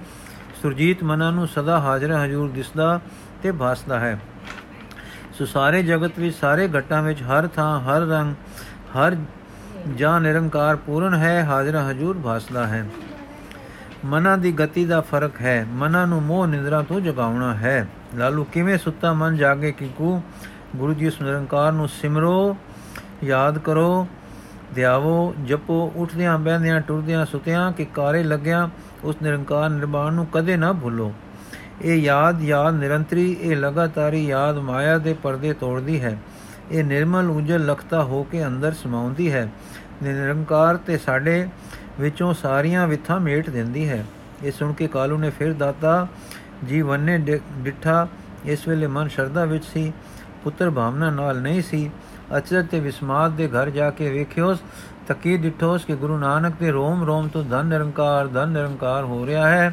[0.63, 3.01] ਸੁਰਜੀਤ ਮਨਾਂ ਨੂੰ ਸਦਾ ਹਾਜ਼ਰ ਹਜੂਰ ਦਿਸਦਾ
[3.43, 4.19] ਤੇ ਭਾਸਦਾ ਹੈ।
[5.39, 8.35] ਸੋ ਸਾਰੇ ਜਗਤ ਵਿੱਚ, ਸਾਰੇ ਘਟਾਂ ਵਿੱਚ ਹਰ ਥਾਂ, ਹਰ ਰੰਗ,
[8.99, 9.17] ਹਰ
[9.97, 12.87] ਜਾਂ ਨਿਰੰਕਾਰ ਪੂਰਨ ਹੈ, ਹਾਜ਼ਰ ਹਜੂਰ ਭਾਸਦਾ ਹੈ।
[14.05, 18.79] ਮਨਾਂ ਦੀ ਗਤੀ ਦਾ ਫ਼ਰਕ ਹੈ, ਮਨਾਂ ਨੂੰ ਮੋਹ, ਨਿੰਦਰਾ ਤੋਂ ਜਗਾਉਣਾ ਹੈ। ਲਾਲੂ, ਕਿਵੇਂ
[18.79, 20.23] ਸੁੱਤਾ ਮਨ ਜਾਗੇ ਕਿਕੂ
[20.75, 22.57] ਗੁਰੂ ਜੀ ਉਸ ਨਿਰੰਕਾਰ ਨੂੰ ਸਿਮਰੋ,
[23.25, 24.07] ਯਾਦ ਕਰੋ
[24.75, 28.69] ਧਿਆਵੋ ਜਪੋ, ਉੱਠਦਿਆਂ, ਬਹਿੰਦਿਆਂ, ਟੁਰਦਿਆਂ, ਸੁਤਿਆਂ ਕਿ ਕਾਰੇ ਲੱਗਿਆਂ,
[29.05, 31.13] ਉਸ ਨਿਰੰਕਾਰ ਨਿਰਵਾਣ ਨੂੰ ਕਦੇ ਨਾ ਭੁੱਲੋ।
[31.83, 36.19] ਇਹ ਯਾਦ ਯਾਦ ਨਿਰੰਤਰੀ, ਇਹ ਲਗਾਤਾਰੀ ਯਾਦ ਮਾਇਆ ਦੇ ਪਰਦੇ ਤੋੜਦੀ ਹੈ।
[36.71, 39.49] ਇਹ ਨਿਰਮਲ ਉਜਲ ਲਖਤਾ ਹੋ ਕੇ ਅੰਦਰ ਸਮਾਉਂਦੀ ਹੈ।
[40.03, 41.49] ਨਿਰੰਕਾਰ ਤੇ ਸਾਡੇ
[42.01, 44.05] ਵਿੱਚੋਂ ਸਾਰੀਆਂ ਵਿਥਾਂ ਮੇਟ ਦਿੰਦੀ ਹੈ।
[44.45, 46.07] ਇਹ ਸੁਣ ਕੇ ਕਾਲੂ ਨੇ ਫਿਰ ਦਾਤਾ
[46.65, 47.19] ਜੀ ਵੰਨੇ
[47.59, 48.09] ਡਿੱਠਾ,
[48.45, 49.93] ਇਸ ਵੇਲੇ ਮਨ ਸ਼ਰਧਾ ਵਿੱਚ ਸੀ।
[50.45, 51.91] ਪੁੱਤਰ ਭਾਵਨਾ ਨਾਲ ਨਹੀਂ ਸੀ।
[52.37, 54.59] ਅਚਰਜ ਤੇ ਵਿਸਮਾਦ ਦੇ ਘਰ ਜਾ ਕੇ ਵੇਖਿਓਸ,
[55.09, 59.49] ਤਕੀ ਡਿਠੋਸ ਕਿ ਗੁਰੂ ਨਾਨਕ ਦੇ ਰੋਮ ਰੋਮ ਤੋਂ ਧਨ ਨਿਰੰਕਾਰ ਧਨ ਨਿਰੰਕਾਰ ਹੋ ਰਿਹਾ
[59.49, 59.73] ਹੈ,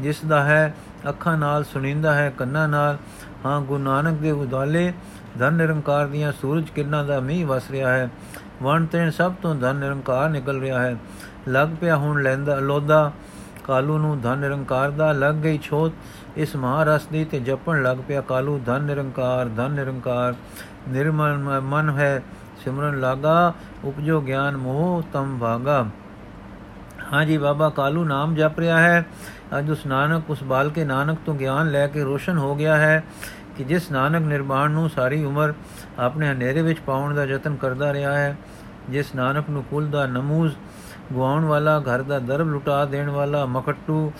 [0.00, 0.74] ਜਿਸ ਦਾ ਹੈ,
[1.08, 2.98] ਅੱਖਾਂ ਨਾਲ ਸੁਣੀਂਦਾ ਹੈ, ਕੰਨਾਂ ਨਾਲ।
[3.46, 4.92] ਹਾਂ, ਗੁਰੂ ਨਾਨਕ ਦੇ ਉਦਾਲੇ
[5.38, 8.08] ਧਨ ਨਿਰੰਕਾਰ ਦੀਆਂ ਸੂਰਜ ਕਿਰਨਾਂ ਦਾ ਮੀਂਹ ਵਸ ਰਿਹਾ ਹੈ।
[8.62, 10.96] ਵਣ ਤੈਨ ਸਭ ਤੋਂ ਧਨ ਨਿਰੰਕਾਰ ਨਿਕਲ ਰਿਹਾ ਹੈ।
[11.48, 13.12] ਲੱਗ ਪਿਆ ਹੁਣ ਲੈਂਦਾ ਲੋਦਾ
[13.64, 15.92] ਕਾਲੂ ਨੂੰ ਧਨ ਨਿਰੰਕਾਰ ਦਾ ਲੱਗ ਗਈ ਛੋਤ।
[16.36, 20.34] ਇਸ ਮਹਾਰਸ ਦੀ ਤੇ ਜਪਣ ਲੱਗ ਪਿਆ ਕਾਲੂ। ਧਨ ਨਿਰੰਕਾਰ ਧਨ ਨਿਰੰਕਾਰ,
[20.88, 22.22] ਨਿਰਮਲ ਮਨ ਹੈ,
[22.64, 23.52] ਸਿਮਰਨ ਲਾਗਾ,
[23.84, 25.84] ਉਪਜੋ ਗਿਆਨ ਮੋਹ ਤਮ ਭਾਗਾ।
[27.12, 29.04] ਹਾਂਜੀ ਬਾਬਾ ਕਾਲੂ ਨਾਮ ਜਪ ਰਿਹਾ ਹੈ।
[29.58, 33.02] ਅੱਜ ਉਸ ਨਾਨਕ, ਉਸ ਬਾਲ ਕੇ ਨਾਨਕ ਤੋਂ ਗਿਆਨ ਲੈ ਕੇ ਰੋਸ਼ਨ ਹੋ ਗਿਆ ਹੈ
[33.56, 35.52] ਕਿ ਜਿਸ ਨਾਨਕ ਨਿਰਵਾਣ ਨੂੰ ਸਾਰੀ ਉਮਰ
[35.98, 38.36] ਆਪਣੇ ਹਨੇਰੇ ਵਿੱਚ ਪਾਉਣ ਦਾ ਯਤਨ ਕਰਦਾ ਰਿਹਾ ਹੈ,
[38.90, 40.54] ਜਿਸ ਨਾਨਕ ਨੂੰ ਕੁਲ ਦਾ ਨਮੂਜ਼
[41.12, 44.12] ਗਵਾਉਣ ਵਾਲਾ, ਘਰ ਦਾ ਦਰਬ ਲੁਟਾ ਦੇਣ ਵਾਲਾ, ਮਖਟੂ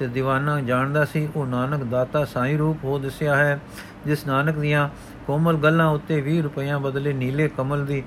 [0.00, 3.60] ਤੇ دیਵਾਨਾ ਜਾਣਦਾ ਸੀ, ਉਹ ਨਾਨਕ ਦਾਤਾ ਸਾਈ ਰੂਪ ਹੋ ਦਿਸਿਆ ਹੈ,
[4.06, 4.88] ਜਿਸ ਨਾਨਕ ਦੀਆਂ
[5.26, 8.02] ਕੋਮਲ ਗੱਲਾਂ ਉੱਤੇ 20 ਰੁਪਈਆ ਬਦਲੇ ਨੀਲੇ ਕਮਲ ਦੀ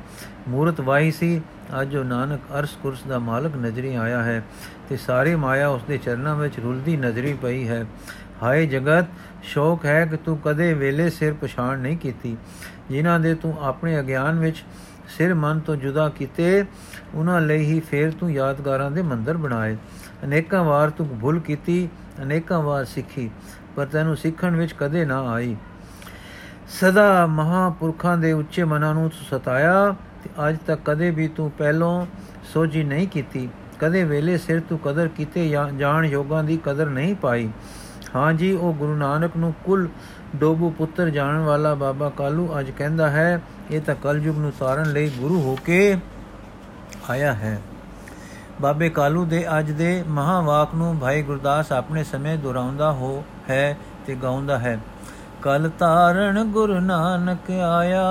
[0.48, 1.42] ਮੂਰਤ ਵਾਹੀ ਸੀ,
[1.82, 4.44] ਅੱਜ ਉਹ ਨਾਨਕ ਅਰਸ ਕੁਰਸ ਦਾ ਮਾਲਕ ਨਜ਼ਰੀ ਆਇਆ ਹੈ
[4.90, 7.86] ਤੇ ਸਾਰੀ ਮਾਇਆ ਉਸ ਦੇ ਚਰਨਾਂ ਵਿੱਚ ਰੁਲਦੀ ਨਜ਼ਰੀ ਪਈ ਹੈ।
[8.44, 9.06] ਹਾਏ ਜਗਤ,
[9.44, 12.38] ਸ਼ੌਕ ਹੈ ਕਿ ਤੂੰ ਕਦੇ ਵੇਲੇ ਸਿਰ ਪਛਾਣ ਨਹੀਂ ਕੀਤੀ।
[12.90, 14.64] ਜਿਨ੍ਹਾਂ ਦੇ ਤੂੰ ਆਪਣੇ ਅਗਿਆਨ ਵਿੱਚ
[15.18, 16.66] ਸਿਰ ਮਨ ਤੋਂ ਜੁਦਾ ਕੀਤੇ,
[17.16, 19.78] ਉਹਨਾਂ ਲਈ ਹੀ ਫੇਰ ਤੂੰ ਯਾਦਗਾਰਾਂ ਦੇ ਮੰਦਰ ਬਣਾਏ।
[20.24, 21.90] ਅਨੇਕਾਂ ਵਾਰ ਤੂੰ ਭੁੱਲ ਕੀਤੀ,
[22.24, 23.30] ਅਨੇਕਾਂ ਵਾਰ ਸਿੱਖੀ,
[23.76, 25.56] ਪਰ ਤੈਨੂੰ ਸਿੱਖਣ ਵਿੱਚ ਕਦੇ ਨਾ ਆਈ।
[26.72, 32.06] ਸਦਾ ਮਹਾਪੁਰਖਾਂ ਦੇ ਉੱਚੇ ਮਨਾਂ ਨੂੰ ਸਤਾਇਆ ਤੇ ਅੱਜ ਤੱਕ ਕਦੇ ਵੀ ਤੂੰ ਪਹਿਲੋਂ
[32.54, 33.50] ਸੋਝੀ ਨਹੀਂ ਕੀਤੀ।
[33.80, 37.50] ਕਦੇ ਵੇਲੇ ਸਿਰ ਤੂੰ ਕਦਰ ਕੀਤੇ ਜਾਣ ਯੋਗਾਂ ਦੀ ਕਦਰ ਨਹੀਂ ਪਾਈ।
[38.16, 39.88] ਹਾਂ ਜੀ, ਉਹ ਗੁਰੂ ਨਾਨਕ ਨੂੰ ਕੁਲ
[40.36, 45.10] ਡੋਬੂ ਪੁੱਤਰ ਜਾਣਨ ਵਾਲਾ ਬਾਬਾ ਕਾਲੂ ਅੱਜ ਕਹਿੰਦਾ ਹੈ, ਇਹ ਤਾਂ ਕਲਯੁਗ ਨੂੰ ਸਾਰਨ ਲਈ
[45.10, 45.98] ਗੁਰੂ ਹੋ ਕੇ
[47.10, 47.60] ਆਇਆ ਹੈ।
[48.62, 54.16] ਬਾਬੇ ਕਾਲੂ ਦੇ ਅੱਜ ਦੇ ਮਹਾਵਾਕ ਨੂੰ ਭਾਈ ਗੁਰਦਾਸ ਆਪਣੇ ਸਮੇਂ ਦੁਹਰਾਉਂਦਾ ਹੋ, ਹੈ ਤੇ
[54.16, 54.80] ਗਾਉਂਦਾ ਹੈ।
[55.42, 58.04] ਕਲ ਤਾਰਨ ਗੁਰੂ ਨਾਨਕ ਆਇਆ,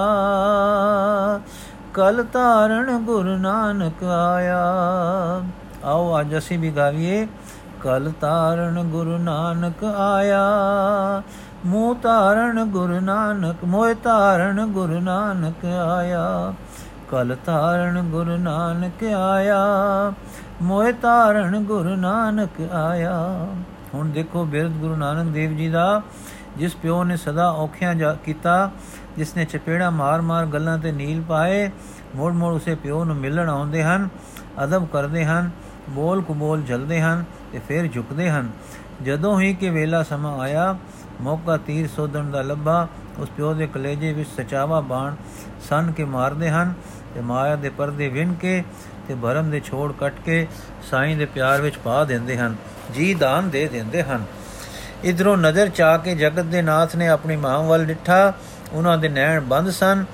[1.95, 4.65] ਕਲ ਤਾਰਨ ਗੁਰੂ ਨਾਨਕ ਆਇਆ।
[5.85, 7.27] ਆਓ ਅੱਜ ਅਸੀਂ ਵੀ ਗਾਵੀਏ,
[7.81, 10.43] ਕਲ ਤਾਰਨ ਗੁਰੂ ਨਾਨਕ ਆਇਆ,
[11.67, 16.55] ਮੂਹ ਤਾਰਨ ਗੁਰੂ ਨਾਨਕ ਮੋਹ ਤਾਰਨ ਗੁਰੂ ਨਾਨਕ ਆਇਆ।
[17.13, 19.61] ਕਲ ਤਾਰਨ ਗੁਰੂ ਨਾਨਕ ਆਇਆ,
[20.63, 23.49] ਮੋਹ ਤਾਰਨ ਗੁਰੂ ਨਾਨਕ ਆਇਆ।
[23.95, 26.03] ਹੁਣ ਦੇਖੋ ਬਿਰਧ ਗੁਰੂ ਨਾਨਕ ਦੇਵ ਜੀ ਦਾ,
[26.57, 28.71] ਜਿਸ ਪਿਓ ਨੇ ਸਦਾ ਔਖਿਆਂ ਜਾ ਕੀਤਾ,
[29.17, 31.71] ਜਿਸ ਨੇ ਚਪੇੜਾ ਮਾਰ-ਮਾਰ ਗੱਲਾਂ ਤੇ ਨੀਲ ਪਾਏ
[32.17, 34.09] ਮੋੜ-ਮੋੜ ਉਸੇ ਪਿਓ ਨੂੰ ਮਿਲਣ ਆਉਂਦੇ ਹਨ,
[34.65, 35.51] ਅਦਬ ਕਰਦੇ ਹਨ,
[35.91, 38.51] ਬੋਲ ਕੁਬੋਲ ਜਲਦੇ ਹਨ ਤੇ ਫਿਰ ਝੁਕਦੇ ਹਨ।
[39.03, 40.77] ਜਦੋਂ ਹੀ ਕਿ ਵੇਲਾ ਸਮਾਂ ਆਇਆ,
[41.21, 42.87] ਮੌਕਾ ਤੀਰ ਸੋਧਣ ਦਾ ਲੱਭਾ,
[43.19, 45.15] ਉਸ ਪਿਓ ਦੇ ਕਲੇਜੇ ਵਿੱਚ ਸਚਾਵਾ ਬਾਣ
[45.69, 46.75] ਸਨ ਕੇ ਮਾਰਦੇ ਹਨ
[47.15, 48.63] ਤੇ ਮਾਇਆ ਦੇ ਪਰਦੇ ਵਿੰਨ ਕੇ
[49.09, 50.47] ਤੇ ਭਰਮ ਦੇ ਛੋੜ ਕੱਟ ਕੇ
[50.91, 52.57] ਸਾਈਂ ਦੇ ਪਿਆਰ ਵਿੱਚ ਪਾ ਦਿੰਦੇ ਹਨ,
[52.95, 54.25] ਜੀ ਦਾਨ ਦੇ ਦਿੰਦੇ ਹਨ।
[55.05, 58.33] ਇਧਰੋਂ ਨਜ਼ਰ ਚਾ ਕੇ ਜਗਤ ਦੇ ਨਾਥ ਨੇ ਆਪਣੀ ਮਾਂ ਵੱਲ ਡਿੱਠਾ,
[58.73, 60.05] ਉਹਨਾਂ ਦੇ ਨੈਣ ਬੰਦ ਸਨ,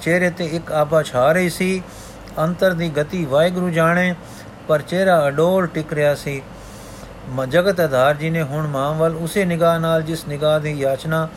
[0.00, 1.82] ਚਿਹਰੇ ਤੇ ਇੱਕ ਆਭਾ ਛਾ ਰਹੀ ਸੀ,
[2.38, 4.14] ਅੰਤਰ ਦੀ ਗਤੀ ਵਾਹਿਗੁਰੂ ਜਾਣੇ,
[4.68, 6.40] ਪਰ ਚਿਹਰਾ ਅਡੋਲ ਟਿਕ ਰਿਹਾ ਸੀ।
[7.48, 11.28] ਜਗਤ ਆਧਾਰ ਜੀ ਨੇ ਹੁਣ ਮਾਂ ਵੱਲ ਉਸੇ ਨਿਗਾਹ ਨਾਲ ਜਿਸ ਨਿਗਾਹ ਦੀ ਯਾਚਨਾ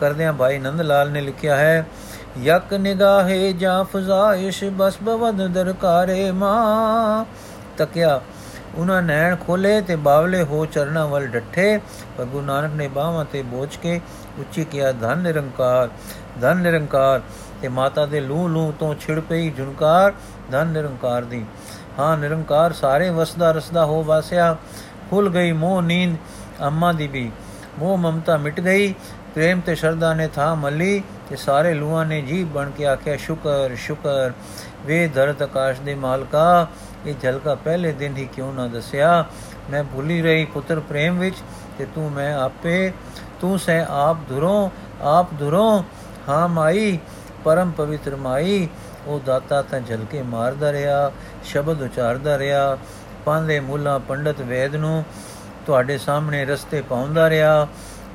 [0.00, 1.86] ਕਰਦਿਆਂ ਭਾਈ ਨੰਦ ਲਾਲ ਨੇ ਲਿਖਿਆ ਹੈ
[2.38, 7.24] ਯਕ ਨਿਗਾਹੇ ਜਾਂ ਫਜ਼ਾਇਸ਼, ਬਸ ਬਵਦ ਦਰਕਾਰੇ ਮਾਂ।
[7.76, 8.20] ਤਕਿਆ,
[8.74, 11.80] ਉਹਨਾਂ ਨੈਣ ਖੋਲੇ ਤੇ ਬਾਵਲੇ ਹੋ ਚਰਣਾ ਵੱਲ ਡੱਠੇ।
[12.18, 14.00] ਪਰ ਗੁਰੂ ਨਾਨਕ ਨੇ ਬਾਹਾਂ ਤੇ ਬੋਝ ਕੇ
[14.38, 15.88] ਉੱਚੀ ਕਿਹਾ, ਧਨ ਨਿਰੰਕਾਰ
[16.40, 17.20] ਧਨ ਨਿਰੰਕਾਰ
[17.62, 20.12] ਤੇ ਮਾਤਾ ਦੇ ਲੂ ਲੂ ਤੋਂ ਛਿੜ ਪਈ ਝੁਨਕਾਰ
[20.50, 21.44] ਧਨ ਨਿਰੰਕਾਰ ਦੀ।
[21.98, 24.56] ਹਾਂ, ਨਿਰੰਕਾਰ ਸਾਰੇ ਵਸਦਾ ਰਸਦਾ ਹੋ ਵਾਸਿਆ।
[25.10, 26.16] ਖੁੱਲ ਗਈ ਮੋਹ ਨੀਂਦ
[26.62, 27.32] ਅੰਮਾ ਦੀ ਵੀ।
[27.78, 28.94] ਮੋਹ ਮਮਤਾ ਮਿਟ ਗਈ।
[29.34, 33.74] ਪ੍ਰੇਮ ਤੇ ਸ਼ਰਧਾ ਨੇ ਥਾ ਮੱਲੀ ਤੇ ਸਾਰੇ ਲੂਆਂ ਨੇ ਜੀ ਬਣ ਕੇ ਆਖਿਆ, ਸ਼ੁਕਰ
[33.76, 34.32] ਸ਼ੁਕਰ,
[34.86, 36.66] ਵੇ ਧਰਤ ਆਕਾਸ਼ ਦੇ ਮਾਲਕਾ,
[37.06, 39.24] ਇਹ ਝਲਕਾ ਪਹਿਲੇ ਦਿਨ ਹੀ ਕਿਉਂ ਨਾ ਦੱਸਿਆ?
[39.70, 41.36] ਮੈਂ ਭੁੱਲੀ ਰਹੀ ਪੁੱਤਰ ਪ੍ਰੇਮ ਵਿੱਚ
[41.78, 42.92] ਤੇ ਤੂੰ ਮੈਂ ਆਪੇ,
[43.40, 44.70] ਤੂੰ ਸਹਿ ਆਪ ਧੁਰੋਂ
[45.02, 45.82] ਆਪ ਧੁਰੋਂ,
[46.28, 46.98] ਹਾਂ ਮਾਈ,
[47.44, 48.68] ਪਰਮ ਪਵਿੱਤਰ ਮਾਈ,
[49.06, 51.12] ਉਹ ਦਾਤਾ ਤਾਂ ਝਲਕੇ ਮਾਰਦਾ ਰਿਹਾ,
[51.44, 52.78] ਸ਼ਬਦ ਉਚਾਰਦਾ ਰਿਹਾ
[53.24, 55.04] ਪਾਂਦੇ ਮੁੱਲਾ ਪੰਡਤ ਵੇਦ ਨੂੰ
[55.66, 57.66] ਤੁਹਾਡੇ ਸਾਹਮਣੇ ਰਸਤੇ ਪਾਉਂਦਾ ਰਿਹਾ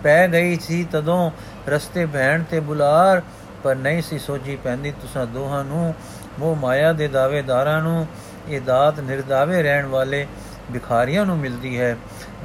[0.05, 1.31] ਪੈ ਗਈ ਸੀ ਤਦੋਂ
[1.67, 3.21] ਰਸਤੇ ਭੈਣ ਤੇ ਬੁਲਾਰ,
[3.63, 5.93] ਪਰ ਨਹੀਂ ਸੀ ਸੋਝੀ ਪੈਂਦੀ ਤੁਸਾਂ ਦੋਹਾਂ ਨੂੰ।
[6.39, 8.07] ਮੋਹ ਮਾਇਆ ਦੇ ਦਾਵੇਦਾਰਾਂ ਨੂੰ
[8.47, 10.25] ਇਹ ਦਾਤ ਨਿਰਦਾਵੇ ਰਹਿਣ ਵਾਲੇ
[10.73, 11.95] ਭਿਖਾਰੀਆਂ ਨੂੰ ਮਿਲਦੀ ਹੈ।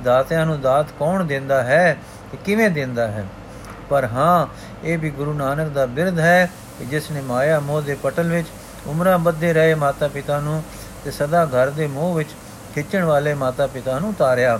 [0.04, 1.96] ਦਾਤਿਆਂ ਨੂੰ ਦਾਤ ਕੌਣ ਦਿੰਦਾ ਹੈ
[2.32, 3.24] ਤੇ ਕਿਵੇਂ ਦਿੰਦਾ ਹੈ?
[3.90, 4.46] ਪਰ ਹਾਂ,
[4.84, 8.48] ਇਹ ਵੀ ਗੁਰੂ ਨਾਨਕ ਦਾ ਬਿਰਧ ਹੈ ਕਿ ਜਿਸ ਨੇ ਮਾਇਆ ਮੋਹ ਦੇ ਪਟਲ ਵਿੱਚ
[8.86, 10.62] ਉਮਰਾਂ ਬੱਧੇ ਰਹੇ ਮਾਤਾ ਪਿਤਾ ਨੂੰ
[11.04, 12.30] ਤੇ ਸਦਾ ਘਰ ਦੇ ਮੋਹ ਵਿੱਚ
[12.74, 14.58] ਖਿੱਚਣ ਵਾਲੇ ਮਾਤਾ ਪਿਤਾ ਨੂੰ ਤਾਰਿਆ।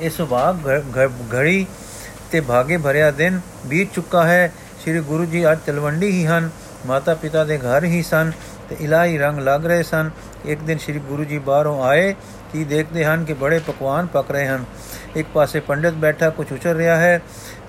[0.00, 0.68] ਇਹ ਸੁਭਾਗ
[1.34, 1.66] ਘੜੀ
[2.32, 4.52] ਤੇ ਭਾਗੇ ਭਰਿਆ ਦਿਨ ਬੀਤ ਚੁੱਕਾ ਹੈ।
[4.82, 6.50] ਸ੍ਰੀ ਗੁਰੂ ਜੀ ਅੱਜ ਤਲਵੰਡੀ ਹੀ ਹਨ।
[6.86, 8.30] ਮਾਤਾ ਪਿਤਾ ਦੇ ਘਰ ਹੀ ਸਨ
[8.68, 10.10] ਤੇ ਇਲਾਹੀ ਰੰਗ ਲੱਗ ਰਹੇ ਸਨ।
[10.44, 12.12] ਇੱਕ ਦਿਨ ਸ੍ਰੀ ਗੁਰੂ ਜੀ ਬਾਹਰੋਂ ਆਏ
[12.52, 14.64] ਕੀ ਦੇਖਦੇ ਹਨ ਕਿ ਬੜੇ ਪਕਵਾਨ ਪਕ ਰਹੇ ਹਨ।
[15.16, 17.20] ਇੱਕ ਪਾਸੇ ਪੰਡਿਤ ਬੈਠਾ ਕੁਝ ਉਚਰ ਰਿਹਾ ਹੈ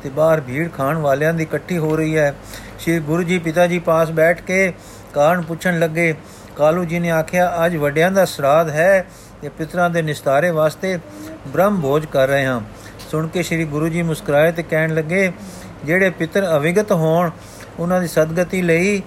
[0.03, 2.33] ਤੇ ਬਾਹਰ ਭੀੜ ਖਾਣ ਵਾਲਿਆਂ ਦੀ ਇਕੱਠੀ ਹੋ ਰਹੀ ਹੈ।
[2.79, 4.73] ਸ੍ਰੀ ਗੁਰੂ ਜੀ ਪਿਤਾ ਜੀ ਪਾਸ ਬੈਠ ਕੇ
[5.13, 6.13] ਕਾਰਨ ਪੁੱਛਣ ਲੱਗੇ,
[6.55, 9.05] ਕਾਲੂ ਜੀ ਨੇ ਆਖਿਆ, ਅੱਜ ਵੱਡਿਆਂ ਦਾ ਸਰਾਧ ਹੈ
[9.41, 10.99] ਤੇ ਪਿਤਰਾਂ ਦੇ ਨਿਸਤਾਰੇ ਵਾਸਤੇ
[11.47, 12.61] ਬ੍ਰਹਮ ਭੋਜ ਕਰ ਰਹੇ ਹਾਂ।
[13.11, 15.31] ਸੁਣ ਕੇ ਸ੍ਰੀ ਗੁਰੂ ਜੀ ਮੁਸਕਰਾਏ ਤੇ ਕਹਿਣ ਲੱਗੇ,
[15.85, 17.29] ਜਿਹੜੇ ਪਿਤਰ ਅਵਿਗਤ ਹੋਣ,
[17.79, 19.01] ਉਹਨਾਂ ਦੀ ਸਦਗਤੀ ਲਈ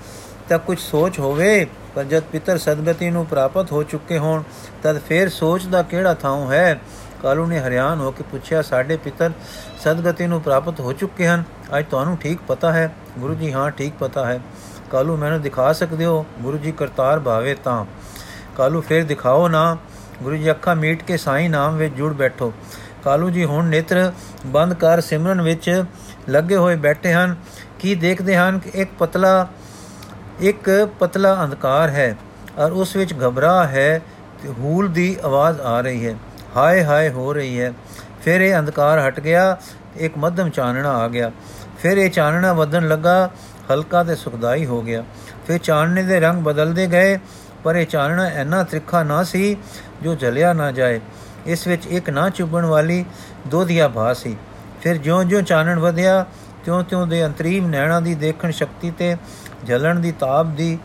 [0.49, 4.43] ਤਾਂ ਕੁਝ ਸੋਚ ਹੋਵੇ, ਪਰ ਜਦ ਪਿਤਰ ਸਦਗਤੀ ਨੂੰ ਪ੍ਰਾਪਤ ਹੋ ਚੁੱਕੇ ਹੋਣ,
[4.83, 6.81] ਤਦ ਫੇਰ ਸੋਚ ਦਾ ਕਿਹੜਾ ਥਾਂ ਹੈ?
[7.23, 9.31] ਕਾਲੂ ਨੇ ਹਰਿਆਣ ਹੋ ਕੇ ਪੁੱਛਿਆ, ਸਾਡੇ ਪਿਤਰ
[9.85, 11.45] ਸਦਗਤੀ ਨੂੰ ਪ੍ਰਾਪਤ ਹੋ ਚੁੱਕੇ ਹਨ।
[11.79, 12.95] ਅੱਜ ਤੁਹਾਨੂੰ ਠੀਕ ਪਤਾ ਹੈ?
[13.19, 14.41] ਗੁਰੂ ਜੀ, ਹਾਂ, ਠੀਕ ਪਤਾ ਹੈ।
[14.91, 16.27] ਕਾਲੂ, ਮੈਨੂੰ ਦਿਖਾ ਸਕਦੇ ਹੋ?
[16.41, 17.85] ਗੁਰੂ ਜੀ, ਕਰਤਾਰ ਭਾਵੇ ਤਾਂ।
[18.57, 19.77] ਕਾਲੂ, ਫੇਰ ਦਿਖਾਓ ਨਾ।
[20.23, 22.53] ਗੁਰੂ ਜੀ ਅੱਖਾਂ ਮੀਟ ਕੇ ਸਾਈ ਨਾਮ ਵਿੱਚ ਜੁੜ ਬੈਠੋ।
[23.05, 24.13] ਕਾਲੂ ਜੀ ਹੁਣ ਨੇਤਰ
[24.47, 25.85] ਬੰਦ ਕਰ ਸਿਮਰਨ ਵਿੱਚ
[26.29, 27.37] ਲੱਗੇ ਹੋਏ ਬੈਠੇ ਹਨ।
[27.79, 29.49] ਕੀ ਦੇਖਦੇ ਹਨ ਕਿ ਇੱਕ ਪਤਲਾ
[30.41, 32.17] ਇੱਕ ਪਤਲਾ ਅੰਧਕਾਰ ਹੈ
[32.59, 34.01] ਔਰ ਉਸ ਵਿੱਚ ਘਬਰਾ ਹੈ
[34.43, 36.15] ਤੇ ਹੂਲ ਦੀ ਆਵਾਜ਼ ਆ ਰਹੀ ਹੈ।
[36.57, 37.73] ਹਾਏ ਹਾਏ ਹੋ ਰਹੀ ਹੈ।
[38.25, 39.57] ਫਿਰ ਇਹ ਅੰਧਕਾਰ ਹਟ ਗਿਆ
[39.97, 41.33] ਇੱਕ ਮੱਧਮ ਚਾਨਣਾ ਆ ਗਿਆ।
[41.79, 43.31] ਫਿਰ ਇਹ ਚਾਨਣਾ ਵਧਣ ਲੱਗਾ,
[43.71, 45.05] ਹਲਕਾ ਤੇ ਸੁਖਦਾਈ ਹੋ ਗਿਆ।
[45.47, 47.19] ਫਿਰ ਚਾਨਣੇ ਦੇ ਰੰਗ ਬਦਲਦੇ ਗਏ
[47.65, 49.57] ਪਰ ਇਹ ਚਾਨਣਾ ਇੰਨਾ ਤ੍ਰਿਖਾ ਨਾ ਸੀ
[50.03, 51.01] ਜੋ ਜਲਿਆ ਨਾ ਜਾਏ।
[51.47, 53.05] ਇਸ ਵਿੱਚ ਇੱਕ ਨਾ ਚੁੱਭਣ ਵਾਲੀ
[53.47, 54.37] ਦੋਧੀਆ ਭਾਸ ਸੀ।
[54.83, 56.27] ਫਿਰ ਜਿਉਂ-ਜਿਉਂ ਚਾਨਣ ਵਧਿਆ,
[56.65, 59.17] ਤਿਉਂ-ਤਿਉਂ ਦੇ ਅੰਤਰੀਮ ਨੈਣਾ ਦੀ ਦੇਖਣ ਸ਼ਕਤੀ ਤੇ
[59.65, 60.79] ਜਲਣ ਦੀ ਤਾਪ ਦੀ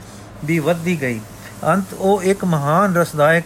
[0.45, 1.21] ਵੀ ਵੱਧਦੀ ਗਈ।
[1.67, 3.43] ਅੰਤ ਉਹ ਇੱਕ ਮਹਾਨ ਰਸਦਾਇਕ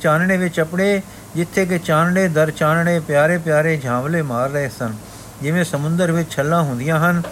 [0.00, 1.02] ਚਾਨਣੇ ਵਿੱਚ ਆਪਣੇ
[1.34, 4.94] ਜਿੱਥੇ ਕਿ ਚਾਨਣੇ ਦਰ ਚਾਨਣੇ ਪਿਆਰੇ ਪਿਆਰੇ ਝਾਂਵਲੇ ਮਾਰ ਰਹੇ ਸਨ।
[5.42, 7.22] ਜਿਵੇਂ ਸਮੁੰਦਰ ਵਿੱਚ ਛੱਲਾਂ ਹੁੰਦੀਆਂ ਹਨ,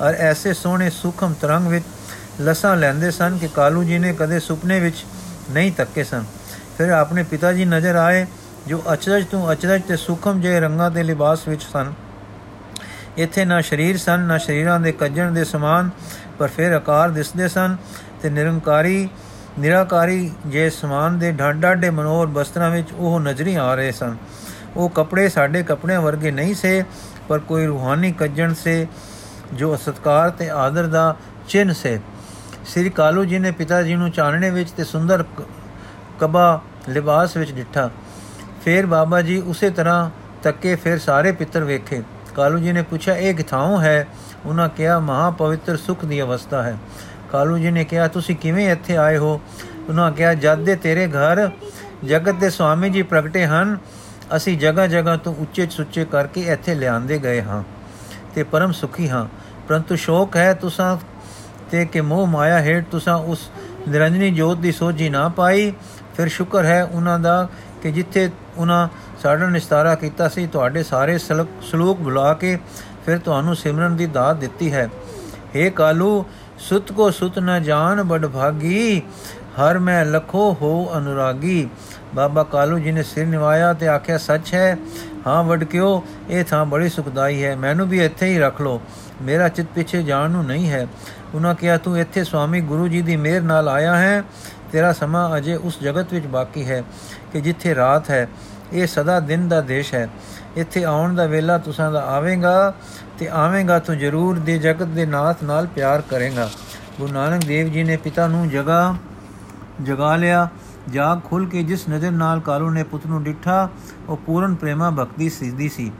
[0.00, 1.84] ਔਰ ਐਸੇ ਸੋਹਣੇ ਸੁਖਮ ਤਰੰਗ ਵਿੱਚ
[2.40, 5.04] ਲਸਾਂ ਲੈਂਦੇ ਸਨ ਕਿ ਕਾਲੂ ਜੀ ਨੇ ਕਦੇ ਸੁਪਨੇ ਵਿੱਚ
[5.50, 6.24] ਨਹੀਂ ਤੱਕੇ ਸਨ।
[6.78, 8.26] ਫਿਰ ਆਪਣੇ ਪਿਤਾ ਜੀ ਨਜ਼ਰ ਆਏ,
[8.66, 11.92] ਜੋ ਅਚਰਜ ਤੋਂ ਅਚਰਜ ਤੇ ਸੁਖਮ ਜੇ ਰੰਗਾਂ ਦੇ ਲਿਬਾਸ ਵਿੱਚ ਸਨ।
[13.16, 15.90] ਇੱਥੇ ਨਾ ਸਰੀਰ ਸਨ, ਨਾ ਸਰੀਰਾਂ ਦੇ ਕੱਜਣ ਦੇ ਸਮਾਨ,
[16.38, 17.76] ਪਰ ਫਿਰ ਆਕਾਰ ਦਿਸਦੇ ਸਨ
[18.22, 19.08] ਤੇ ਨਿਰੰਕਾਰੀ,
[19.58, 24.16] ਨਿਰਾਕਾਰੀ ਜੇ ਸਮਾਨ ਦੇ ਢਾਡੇ ਮਨੋਰ ਬਸਤਰਾਂ ਵਿੱਚ ਉਹ ਨਜ਼ਰੀ ਆ ਰਹੇ ਸਨ।
[24.76, 26.84] ਉਹ ਕੱਪੜੇ ਸਾਡੇ ਕੱਪੜਿਆਂ ਵਰਗੇ ਨਹੀਂ ਸੇ,
[27.28, 28.86] ਪਰ ਕੋਈ ਰੂਹਾਨੀ ਕੱਜਣ ਸੇ,
[29.52, 31.16] ਜੋ ਸਤਕਾਰ ਤੇ ਆਦਰ ਦਾ
[31.48, 32.00] ਚਿੰਨ ਸੇ।
[32.66, 35.24] ਸ੍ਰੀ ਕਾਲੂ ਜੀ ਨੇ ਪਿਤਾ ਜੀ ਨੂੰ ਚਾਨਣੇ ਵਿੱਚ ਤੇ ਸੁੰਦਰ
[36.20, 37.90] ਕਬਾ ਲਿਬਾਸ ਵਿੱਚ ਡਿੱਠਾ।
[38.64, 40.10] ਫਿਰ ਬਾਬਾ ਜੀ ਉਸੇ ਤਰ੍ਹਾਂ
[40.42, 42.02] ਤੱਕੇ ਫਿਰ ਸਾਰੇ ਪਿੱਤਰ ਵੇਖੇ।
[42.36, 44.06] ਕਾਲੂ ਜੀ ਨੇ ਪੁੱਛਿਆ, ਇਹ ਕਿਥਾਂ ਹੈ?
[44.46, 46.76] ਉਹਨਾਂ ਕਿਹਾ ਮਹਾ ਪਵਿੱਤਰ ਸੁਖ ਦੀ ਅਵਸਥਾ ਹੈ।
[47.32, 49.40] ਕਾਲੂ ਜੀ ਨੇ ਕਿਹਾ, ਤੁਸੀਂ ਕਿਵੇਂ ਇੱਥੇ ਆਏ ਹੋ?
[49.88, 51.50] ਉਹਨਾਂ ਕਿਹਾ, ਜਦ ਦੇ ਤੇਰੇ ਘਰ
[52.04, 53.78] ਜਗਤ ਦੇ ਸੁਆਮੀ ਜੀ ਪ੍ਰਗਟੇ ਹਨ,
[54.36, 57.62] ਅਸੀਂ ਜਗ੍ਹਾ ਜਗ੍ਹਾ ਤੋਂ ਉੱਚੇ ਸੁੱਚੇ ਕਰਕੇ ਇੱਥੇ ਲਿਆਂਦੇ ਗਏ ਹਾਂ
[58.34, 59.26] ਤੇ ਪਰਮ ਸੁਖੀ ਹਾਂ।
[59.68, 60.96] ਪਰੰਤੂ ਸ਼ੋਕ ਹੈ, ਤੁਸਾਂ
[61.70, 63.48] ਤੇ ਕਿ ਮੋਹ ਮਾਇਆ ਹੇਠ ਤੁਸਾਂ ਉਸ
[63.88, 65.72] ਨਿਰੰਜਨੀ ਜੋਤ ਦੀ ਸੋਝੀ ਨਾ ਪਾਈ।
[66.16, 67.48] ਫਿਰ ਸ਼ੁਕਰ ਹੈ ਉਹਨਾਂ ਦਾ
[67.82, 68.88] ਕਿ ਜਿੱਥੇ ਉਹਨਾਂ
[69.22, 72.58] ਸਾਡਾ ਨਿਸਤਾਰਾ ਕੀਤਾ ਸੀ, ਤੁਹਾਡੇ ਸਾਰੇ ਸਲੂਕ ਬੁਲਾ ਕੇ
[73.06, 74.88] ਫਿਰ ਤੁਹਾਨੂੰ ਸਿਮਰਨ ਦੀ ਦਾਤ ਦਿੱਤੀ ਹੈ।
[75.54, 76.24] हे ਕਾਲੂ,
[76.58, 79.02] ਸੁਤ ਕੋ ਸੁਤ ਨ ਜਾਣ ਬੜ ਭਾਗੀ,
[79.58, 81.68] ਹਰ ਮੈਂ ਲਖੋ ਹੋ ਅਨੁਰਾਗੀ।
[82.14, 84.76] ਬਾਬਾ ਕਾਲੂ ਜੀ ਨੇ ਸਿਰ ਨਿਵਾਇਆ ਤੇ ਆਖਿਆ, ਸੱਚ ਹੈ,
[85.26, 88.80] ਹਾਂ ਵਡ ਕਿਉ ਇਹ ਥਾਂ ਬੜੀ ਸੁਖਦਾਈ ਹੈ, ਮੈਨੂੰ ਵੀ ਇੱਥੇ ਹੀ ਰੱਖ ਲੋ
[89.22, 90.86] ਮੇਰਾ ਚਿੱਤ ਪਿੱਛੇ ਜਾਣ ਨੂੰ ਨਹੀਂ ਹੈ।
[91.34, 94.22] ਉਹਨਾਂ ਕਿਹਾ, ਤੂੰ ਇੱਥੇ ਸਵਾਮੀ ਗੁਰੂ ਜੀ ਦੀ ਮਿਹਰ ਨਾਲ ਆਇਆ ਹੈ।
[94.72, 96.84] ਤੇਰਾ ਸਮਾਂ ਅਜੇ ਉਸ ਜਗਤ ਵਿੱਚ ਬਾਕੀ ਹੈ
[97.32, 98.28] ਕਿ ਜਿੱਥੇ ਰਾਤ ਹੈ।
[98.72, 100.08] ਇਹ ਸਦਾ ਦਿਨ ਦਾ ਦੇਸ਼ ਹੈ।
[100.56, 102.74] ਇੱਥੇ ਆਉਣ ਦਾ ਵੇਲਾ ਤੁਸਾਂ ਦਾ ਆਵੇਗਾ
[103.18, 106.50] ਤੇ ਆਵੇਗਾ ਤੂੰ ਜ਼ਰੂਰ ਦੇ ਜਗਤ ਦੇ ਨਾਥ ਨਾਲ ਪਿਆਰ ਕਰੇਗਾ।
[107.00, 108.94] ਗੁਰੂ ਨਾਨਕ ਦੇਵ ਜੀ ਨੇ ਪਿਤਾ ਨੂੰ ਜਗਾ
[109.82, 110.48] ਜਗਾ ਲਿਆ।
[110.90, 113.68] ਜਾਗ ਖੁੱਲ ਕੇ ਜਿਸ ਨਜ਼ਰ ਨਾਲ ਕਾਲੂ ਨੇ ਪੁੱਤ ਨੂੰ ਡਿੱਠਾ,
[114.08, 115.92] ਉਹ ਪੂਰਨ ਪ੍ਰੇਮਾ ਭਗਤੀ ਸਿੱਧੀ ਸੀ।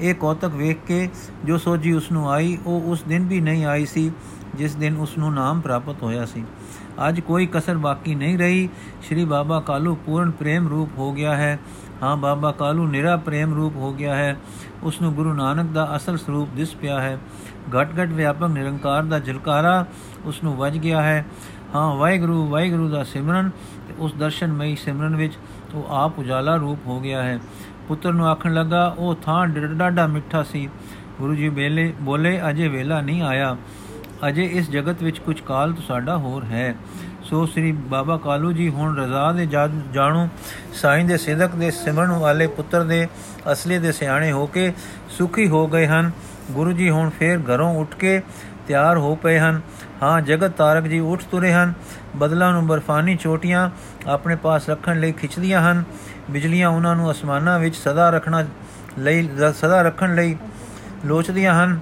[0.00, 1.08] ਇਹ ਕੌਤਕ ਵੇਖ ਕੇ
[1.44, 4.12] ਜੋ ਸੋਝੀ ਉਸ ਨੂੰ ਆਈ, ਉਹ ਉਸ ਦਿਨ ਵੀ ਨਹੀਂ ਆਈ ਸੀ,
[4.54, 6.44] ਜਿਸ ਦਿਨ ਉਸ ਨੂੰ ਨਾਮ ਪ੍ਰਾਪਤ ਹੋਇਆ ਸੀ।
[7.08, 8.68] ਅੱਜ ਕੋਈ ਕਸਰ ਬਾਕੀ ਨਹੀਂ ਰਹੀ।
[9.02, 11.58] ਸ਼੍ਰੀ ਬਾਬਾ ਕਾਲੂ ਪੂਰਨ ਪ੍ਰੇਮ ਰੂਪ ਹੋ ਗਿਆ ਹੈ।
[12.02, 14.40] ਹਾਂ, ਬਾਬਾ ਕਾਲੂ ਨਿਰਾ ਪ੍ਰੇਮ ਰੂਪ ਹੋ ਗਿਆ ਹੈ।
[14.82, 17.18] ਉਸ ਨੂੰ ਗੁਰੂ ਨਾਨਕ ਦਾ ਅਸਲ ਸਰੂਪ ਦਿਸ ਪਿਆ ਹੈ।
[17.68, 19.86] ਘਟ ਘਟ ਵਿਆਪਕ ਨਿਰੰਕਾਰ ਦਾ ਝਲਕਾਰਾ
[20.24, 21.26] ਉਸ ਨੂੰ ਵੱਜ ਗਿਆ ਹੈ।
[21.74, 23.50] ਹਾਂ, ਵਾਹਿਗੁਰੂ ਵਾਹਿਗੁਰੂ ਦਾ ਸਿਮਰਨ
[23.88, 25.34] ਤੇ ਉਸ ਦਰਸ਼ਨਮਈ ਸਿਮਰਨ ਵਿੱਚ
[25.74, 27.40] ਉਹ ਆਪ ਉਜਾਲਾ ਰੂਪ ਹੋ ਗਿਆ ਹੈ।
[27.88, 30.68] ਪੁੱਤਰ ਨੂੰ ਆਖਣ ਲੱਗਾ, ਉਹ ਥਾਂ ਡਾਡਾ ਮਿੱਠਾ ਸੀ।
[31.18, 33.56] ਗੁਰੂ ਜੀ ਬੇਲੇ, ਬੋਲੇ, ਅਜੇ ਵੇਲਾ ਨਹੀਂ ਆਇਆ।
[34.28, 36.74] ਅਜੇ ਇਸ ਜਗਤ ਵਿੱਚ ਕੁਝ ਕਾਲ ਤੋਂ ਸਾਡਾ ਹੋਰ ਹੈ।
[37.22, 39.46] ਸੋ ਸ੍ਰੀ ਬਾਬਾ ਕਾਲੂ ਜੀ ਹੁਣ ਰਜ਼ਾ ਦੇ
[39.92, 40.28] ਜਾਣੂ।
[40.72, 43.08] ਸਾਈਂ ਦੇ ਸਿਦਕ ਦੇ ਸਿਮਰਨ ਵਾਲੇ ਪੁੱਤਰ ਦੇ
[43.52, 44.72] ਅਸਲੀ ਦੇ ਸਿਆਣੇ ਹੋ ਕੇ
[45.10, 46.10] ਸੁਖੀ ਹੋ ਗਏ ਹਨ।
[46.50, 48.22] ਗੁਰੂ ਜੀ ਹੁਣ ਫੇਰ ਘਰੋਂ ਉੱਠ ਕੇ
[48.68, 49.60] ਤਿਆਰ ਹੋ ਪਏ ਹਨ।
[50.04, 51.72] ਹਾਂ, ਜਗਤ ਤਾਰਕ ਜੀ ਉੱਠ ਤੁਰੇ ਹਨ,
[52.16, 53.68] ਬਦਲਾਂ ਨੂੰ ਬਰਫਾਨੀ ਚੋਟੀਆਂ
[54.06, 55.82] ਆਪਣੇ ਪਾਸ ਰੱਖਣ ਲਈ ਖਿੱਚਦੀਆਂ ਹਨ,
[56.30, 58.44] ਬਿਜਲੀਆਂ ਉਹਨਾਂ ਨੂੰ ਅਸਮਾਨਾਂ ਵਿੱਚ ਸਦਾ ਰੱਖਣਾ
[58.98, 60.36] ਲਈ, ਸਦਾ ਰੱਖਣ ਲਈ
[61.06, 61.78] ਲੋਚਦੀਆਂ ਹਨ,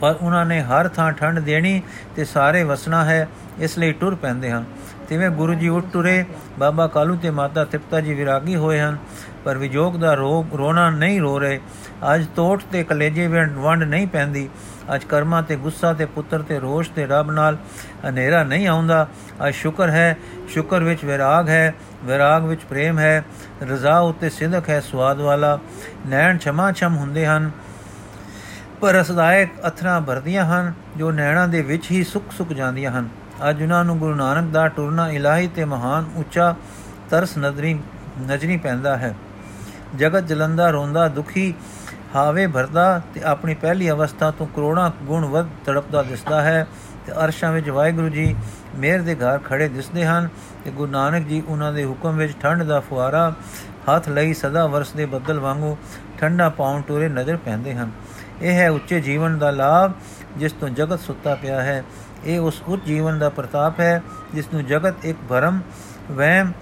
[0.00, 1.80] ਪਰ ਉਹਨਾਂ ਨੇ ਹਰ ਥਾਂ ਠੰਡ ਦੇਣੀ
[2.16, 3.26] ਤੇ ਸਾਰੇ ਵਸਣਾ ਹੈ,
[3.58, 4.64] ਇਸ ਲਈ ਟੁਰ ਪੈਂਦੇ ਹਨ।
[5.08, 6.24] ਤਿਵੇਂ ਗੁਰੂ ਜੀ ਉੱਠ ਟੁਰੇ
[6.58, 8.96] ਬਾਬਾ ਕਾਲੂ ਤੇ ਮਾਤਾ ਤ੍ਰਿਪਤਾ ਜੀ ਵਿਰਾਗੀ ਹੋਏ ਹਨ,
[9.44, 11.60] ਪਰ ਵਿਜੋਗ ਦਾ ਰੋਗ ਰੋਣਾ ਨਹੀਂ ਰੋ ਰਹੇ।
[12.14, 14.48] ਅੱਜ ਤੋਟ ਤੇ ਕਲੇਜੇ ਵੰਡ ਨਹੀਂ ਪੈਂਦੀ।
[14.94, 17.56] ਅੱਜ ਕਰਮਾਂ ਤੇ ਗੁੱਸਾ ਤੇ ਪੁੱਤਰ ਤੇ ਰੋਸ਼ ਤੇ ਰੱਬ ਨਾਲ
[18.08, 19.06] ਹਨੇਰਾ ਨਹੀਂ ਆਉਂਦਾ।
[19.46, 20.16] ਅੱਜ ਸ਼ੁਕਰ ਹੈ,
[20.48, 23.24] ਸ਼ੁਕਰ ਵਿੱਚ ਵਿਰਾਗ ਹੈ, ਵਿਰਾਗ ਵਿੱਚ ਪ੍ਰੇਮ ਹੈ,
[23.62, 25.58] ਰਜ਼ਾ ਉਤੇ ਸਿਦਕ ਹੈ ਸਵਾਦ ਵਾਲਾ।
[26.06, 27.50] ਨੈਣ ਛਮਾ ਛਮ ਹੁੰਦੇ ਹਨ,
[28.80, 33.08] ਪਰ ਰਸਦਾਇਕ ਅਥਰਾ ਭਰਦੀਆਂ ਹਨ, ਜੋ ਨੈਣਾ ਦੇ ਵਿੱਚ ਹੀ ਸੁੱਕ ਸੁੱਕ ਜਾਂਦੀਆਂ ਹਨ।
[33.48, 36.54] ਅੱਜ ਉਹਨਾਂ ਨੂੰ ਗੁਰੂ ਨਾਨਕ ਦਾ ਟੁਰਨਾ ਇਲਾਹੀ ਤੇ ਮਹਾਨ ਉੱਚਾ
[37.10, 37.78] ਤਰਸ ਨਜ਼ਰੀ
[38.20, 39.14] ਨਜ਼ਰੀ ਪੈਂਦਾ ਹੈ।
[39.96, 41.54] ਜਗਤ ਜਲੰਦਾ ਰੋਂਦਾ ਦੁਖੀ
[42.14, 46.66] ਹਾਵੇ ਭਰਦਾ ਤੇ ਆਪਣੀ ਪਹਿਲੀ ਅਵਸਥਾ ਤੋਂ ਕਰੋੜਾਂ ਗੁਣ ਵੱਧ ਤੜਪਦਾ ਦਿਸਦਾ ਹੈ
[47.06, 48.36] ਤੇ ਅਰਸ਼ਾਂ ਵਿੱਚ ਵਾਹਿਗੁਰੂ ਜੀ
[48.76, 50.28] ਮੇਰ ਦੇ ਘਰ ਖੜੇ ਦਿਸਦੇ ਹਨ
[50.64, 53.32] ਤੇ ਗੁਰੂ ਨਾਨਕ ਜੀ ਉਹਨਾਂ ਦੇ ਹੁਕਮ ਵਿੱਚ ਠੰਡ ਦਾ ਫੁਆਰਾ
[53.88, 55.76] ਹੱਥ ਲਈ ਸਦਾ ਵਰਸਦੇ ਬੱਦਲ ਵਾਂਗੂ
[56.18, 57.90] ਠੰਡਾ ਪਾਉਣ ਟੂਰੇ ਨਜ਼ਰ ਪੈਂਦੇ ਹਨ।
[58.42, 59.92] ਇਹ ਹੈ ਉੱਚੇ ਜੀਵਨ ਦਾ ਲਾਭ
[60.36, 61.84] ਜਿਸ ਤੋਂ ਜਗਤ ਸੁੱਤਾ ਪਿਆ ਹੈ।
[62.24, 64.02] ਇਹ ਉਸ ਉੱਚ ਜੀਵਨ ਦਾ ਪ੍ਰਤਾਪ ਹੈ
[64.34, 65.60] ਜਿਸ ਨੂੰ ਜਗਤ ਇੱਕ ਭਰਮ,
[66.10, 66.52] ਵਹਿਮ,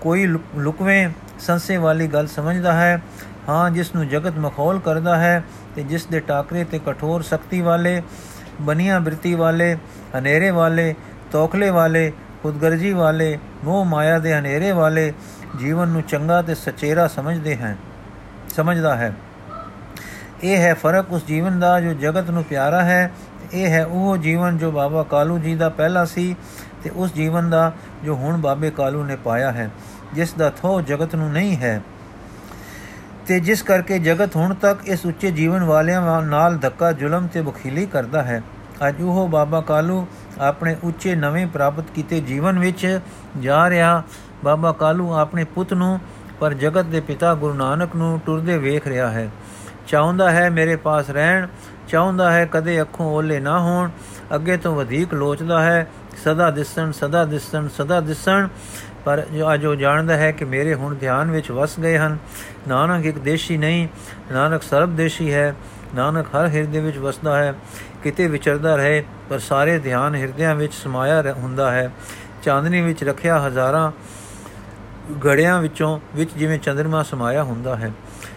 [0.00, 0.26] ਕੋਈ
[0.56, 1.08] ਲੁਕਵੇਂ
[1.40, 3.02] ਸੰਸੇ ਵਾਲੀ ਗੱਲ ਸਮਝਦਾ ਹੈ।
[3.48, 5.42] ਹਾਂ ਜਿਸ ਨੂੰ ਜਗਤ ਮਖੌਲ ਕਰਦਾ ਹੈ
[5.76, 8.02] ਤੇ ਜਿਸ ਦੇ ਟਾਕਰੇ ਤੇ ਕਠੋਰ ਸ਼ਕਤੀ ਵਾਲੇ
[8.60, 9.76] ਬਨੀਆਂ ਬ੍ਰਿਤੀ ਵਾਲੇ,
[10.18, 10.94] ਹਨੇਰੇ ਵਾਲੇ,
[11.32, 15.12] ਤੋਖਲੇ ਵਾਲੇ, ਖੁਦਗਰਜੀ ਵਾਲੇ, ਮੋਹ ਮਾਇਆ ਦੇ ਹਨੇਰੇ ਵਾਲੇ
[15.58, 17.76] ਜੀਵਨ ਨੂੰ ਚੰਗਾ ਤੇ ਸਚੇਰਾ ਸਮਝਦੇ ਹਨ
[18.48, 19.12] ਸਮਝਦਾ ਹੈ।
[20.42, 23.10] ਇਹ ਹੈ ਫ਼ਰਕ ਉਸ ਜੀਵਨ ਦਾ ਜੋ ਜਗਤ ਨੂੰ ਪਿਆਰਾ ਹੈ।
[23.52, 26.34] ਇਹ ਹੈ ਉਹ ਜੀਵਨ ਜੋ ਬਾਬਾ ਕਾਲੂ ਜੀ ਦਾ ਪਹਿਲਾ ਸੀ
[26.84, 27.72] ਤੇ ਉਸ ਜੀਵਨ ਦਾ
[28.04, 29.70] ਜੋ ਹੁਣ ਬਾਬੇ ਕਾਲੂ ਨੇ ਪਾਇਆ ਹੈ,
[30.14, 31.80] ਜਿਸ ਦਾ ਥੋ ਜਗਤ ਨੂੰ ਨਹੀਂ ਹੈ।
[33.26, 37.86] ਤੇ ਜਿਸ ਕਰਕੇ ਜਗਤ ਹੁਣ ਤੱਕ ਇਸ ਉੱਚੇ ਜੀਵਨ ਵਾਲਿਆਂ ਨਾਲ ਧੱਕਾ, ਜ਼ੁਲਮ ਤੇ ਬਖੀਲੀ
[37.86, 38.42] ਕਰਦਾ ਹੈ।
[38.88, 40.06] ਅੱਜ ਉਹ ਬਾਬਾ ਕਾਲੂ
[40.40, 43.00] ਆਪਣੇ ਉੱਚੇ ਨਵੇਂ ਪ੍ਰਾਪਤ ਕੀਤੇ ਜੀਵਨ ਵਿੱਚ
[43.40, 44.02] ਜਾ ਰਿਹਾ।
[44.44, 46.00] ਬਾਬਾ ਕਾਲੂ ਆਪਣੇ ਪੁੱਤ ਨੂੰ,
[46.40, 49.30] ਪਰ ਜਗਤ ਦੇ ਪਿਤਾ ਗੁਰੂ ਨਾਨਕ ਨੂੰ ਟੁਰਦੇ ਵੇਖ ਰਿਹਾ ਹੈ।
[49.86, 51.46] ਚਾਹੁੰਦਾ ਹੈ ਮੇਰੇ ਪਾਸ ਰਹਿਣ,
[51.88, 53.90] ਚਾਹੁੰਦਾ ਹੈ ਕਦੇ ਅੱਖੋਂ ਓਲੇ ਨਾ ਹੋਣ,
[54.34, 58.48] ਅੱਗੇ ਤੋਂ ਵਧੇਕ ਲੋਚਦਾ ਹੈ। ਸਦਾ ਦਿਸਣ ਸਦਾ ਦਿਸਣ ਸਦਾ ਦਿਸਣ।
[59.04, 62.18] ਪਰ ਜੋ ਅਜੋ ਜਾਣਦਾ ਹੈ ਕਿ ਮੇਰੇ ਹੁਣ ਧਿਆਨ ਵਿੱਚ ਵਸ ਗਏ ਹਨ,
[62.68, 63.88] ਨਾਨਕ ਇੱਕ ਦੇਸ਼ੀ ਨਹੀਂ,
[64.32, 65.54] ਨਾਨਕ ਸਰਬ ਦੇਸ਼ੀ ਹੈ।
[65.94, 67.54] ਨਾਨਕ ਹਰ ਹਿਰਦੇ ਵਿੱਚ ਵਸਦਾ ਹੈ,
[68.02, 71.90] ਕਿਤੇ ਵਿਚਰਦਾ ਰਹੇ, ਪਰ ਸਾਰੇ ਧਿਆਨ ਹਿਰਦਿਆਂ ਵਿੱਚ ਸਮਾਇਆ ਹੁੰਦਾ ਹੈ।
[72.42, 73.92] ਚਾਂਦਨੀ ਵਿੱਚ ਰੱਖਿਆ ਹਜ਼ਾਰਾਂ
[75.24, 77.90] ਗੜਿਆਂ ਵਿੱਚੋਂ, ਵਿੱਚ ਜਿਵੇਂ ਚੰਦਰਮਾ ਸਮਾਇਆ ਹੁੰਦਾ ਹੈ।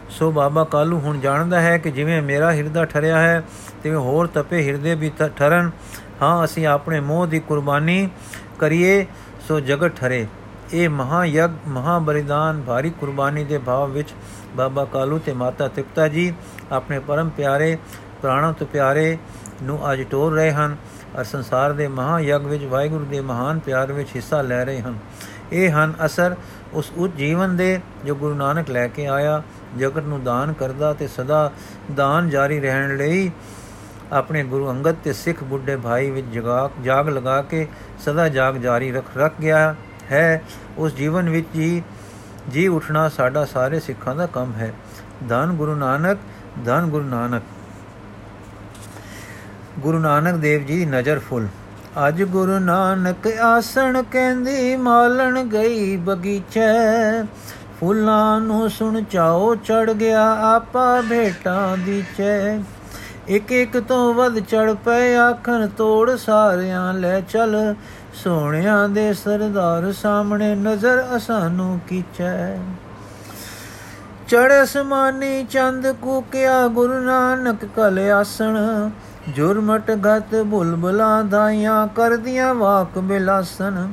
[0.09, 3.43] ਸੋ ਬਾਬਾ ਕਾਲੂ ਹੁਣ ਜਾਣਦਾ ਹੈ ਕਿ ਜਿਵੇਂ ਮੇਰਾ ਹਿਰਦਾ ਠਰਿਆ ਹੈ,
[3.83, 5.71] ਤਿਵੇਂ ਹੋਰ ਤਪੇ ਹਿਰਦੇ ਵੀ ਠਰਨ।
[6.21, 8.09] ਹਾਂ, ਅਸੀਂ ਆਪਣੇ ਮੋਹ ਦੀ ਕੁਰਬਾਨੀ
[8.59, 9.05] ਕਰੀਏ,
[9.47, 10.25] ਸੋ ਜਗਤ ਠਰੇ।
[10.73, 14.13] ਇਹ ਮਹਾਯਗ, ਮਹਾਬਲੀਦਾਨ, ਭਾਰੀ ਕੁਰਬਾਨੀ ਦੇ ਭਾਵ ਵਿੱਚ
[14.55, 16.33] ਬਾਬਾ ਕਾਲੂ ਤੇ ਮਾਤਾ ਤਿਪਤਾ ਜੀ
[16.71, 17.77] ਆਪਣੇ ਪਰਮ ਪਿਆਰੇ,
[18.21, 19.17] ਪ੍ਰਾਣਾਂ ਤੋਂ ਪਿਆਰੇ
[19.63, 20.75] ਨੂੰ ਅੱਜ ਟੋਰ ਰਹੇ ਹਨ
[21.19, 24.97] ਅਰ ਸੰਸਾਰ ਦੇ ਮਹਾਯਗ ਵਿੱਚ, ਵਾਹਿਗੁਰੂ ਦੇ ਮਹਾਨ ਪਿਆਰ ਵਿੱਚ ਹਿੱਸਾ ਲੈ ਰਹੇ ਹਨ।
[25.51, 26.35] ਇਹ ਹਨ ਅਸਰ
[26.73, 29.41] ਉਸ ਉੱਚ ਜੀਵਨ ਦੇ ਜੋ ਗੁਰੂ ਨਾਨਕ ਲੈ ਕੇ ਆਇਆ,
[29.77, 31.51] ਜਗਤ ਨੂੰ ਦਾਨ ਕਰਦਾ ਤੇ ਸਦਾ
[31.95, 33.31] ਦਾਨ ਜਾਰੀ ਰਹਿਣ ਲਈ
[34.13, 37.67] ਆਪਣੇ ਗੁਰੂ ਅੰਗਦ ਤੇ ਸਿੱਖ ਬੁੱਢੇ ਭਾਈ ਵਿੱਚ ਜਗਾ ਜਾਗ ਲਗਾ ਕੇ
[38.05, 39.75] ਸਦਾ ਜਾਗ ਜਾਰੀ ਰੱਖ ਰੱਖ ਗਿਆ
[40.11, 40.41] ਹੈ।
[40.77, 41.83] ਉਸ ਜੀਵਨ ਵਿੱਚ ਹੀ
[42.49, 44.73] ਜੀ ਉਠਣਾ ਸਾਡਾ ਸਾਰੇ ਸਿੱਖਾਂ ਦਾ ਕੰਮ ਹੈ।
[45.29, 46.17] ਧੰਨ ਗੁਰੂ ਨਾਨਕ,
[46.65, 47.43] ਧੰਨ ਗੁਰੂ ਨਾਨਕ।
[49.79, 51.47] ਗੁਰੂ ਨਾਨਕ ਦੇਵ ਜੀ ਦੀ ਨਜ਼ਰ ਫੁੱਲ।
[52.07, 57.23] ਅੱਜ ਗੁਰੂ ਨਾਨਕ ਆਸਣ ਕਹਿੰਦੀ ਮਾਲਣ ਗਈ ਬਗੀਚੇ।
[57.79, 62.59] ਫੁੱਲਾਂ ਨੂੰ ਸੁਣ ਚਾਓ ਚੜ ਗਿਆ ਆਪਾ ਭੇਟਾਂ ਦੀ ਚੈ।
[63.27, 67.75] ਇੱਕ ਇੱਕ ਤੋਂ ਵੱਧ ਚੜ ਪਏ, ਆਖਣ ਤੋੜ ਸਾਰਿਆਂ ਲੈ ਚੱਲ।
[68.13, 72.57] ਸੋਹਣਿਆਂ ਦੇ ਸਰਦਾਰ ਸਾਹਮਣੇ ਨਜ਼ਰ ਅਸਾਨੂੰ ਕੀਚੈ
[74.27, 78.57] ਚੜ ਅਸਮਾਨੀ ਚੰਦ ਕੂਕਿਆ, ਗੁਰੂ ਨਾਨਕ ਕਲ ਆਸਣ।
[79.29, 83.91] ਜੁਰਮਟ ਗਤ ਬੁਲਬੁਲਾਂ ਦਾਈਆਂ ਕਰਦੀਆਂ ਵਾਕ ਬਿਲਾਸਨ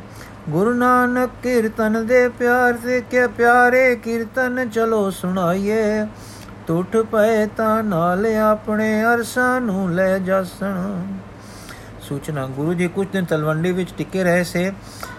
[0.49, 6.07] ਗੁਰੂ ਨਾਨਕ ਕੀਰਤਨ ਦੇ ਪਿਆਰ ਤੇ ਕਿ ਪਿਆਰੇ ਕੀਰਤਨ ਚਲੋ ਸੁਣਾਈਏ।
[6.67, 11.03] ਟੁੱਟ ਪਏ ਤਾਂ ਨਾਲ ਆਪਣੇ ਅਰਸਾਂ ਨੂੰ ਲੈ ਜਾਸਣ।
[12.01, 14.73] ਸੂਚਨਾ, ਗੁਰੂ ਜੀ ਕੁਝ ਦਿਨ ਤਲਵੰਡੀ ਵਿੱਚ ਟਿਕੇ ਰਹੇ ਸੇ।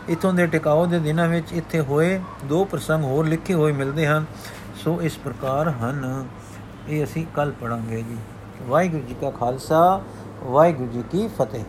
[0.10, 4.26] ਇਥੋਂ ਦੇ ਟਿਕਾਓ ਦੇ ਦਿਨਾਂ ਵਿੱਚ ਇੱਥੇ ਹੋਏ ਦੋ ਪ੍ਰਸੰਗ ਹੋਰ ਲਿਖੇ ਹੋਏ ਮਿਲਦੇ ਹਨ।
[4.76, 6.28] ਸੋ ਇਸ ਪ੍ਰਕਾਰ ਹਨ।
[6.90, 8.18] ਇਹ ਅਸੀਂ ਕੱਲ ਪੜਾਂਗੇ ਜੀ।
[8.62, 10.02] ਵਾਹਿਗੁਰੂ ਜੀ ਕਾ ਖਾਲਸਾ,
[10.44, 11.64] ਵਾਹਿਗੁਰੂ ਜੀ ਕੀ ਫਤਿਹ।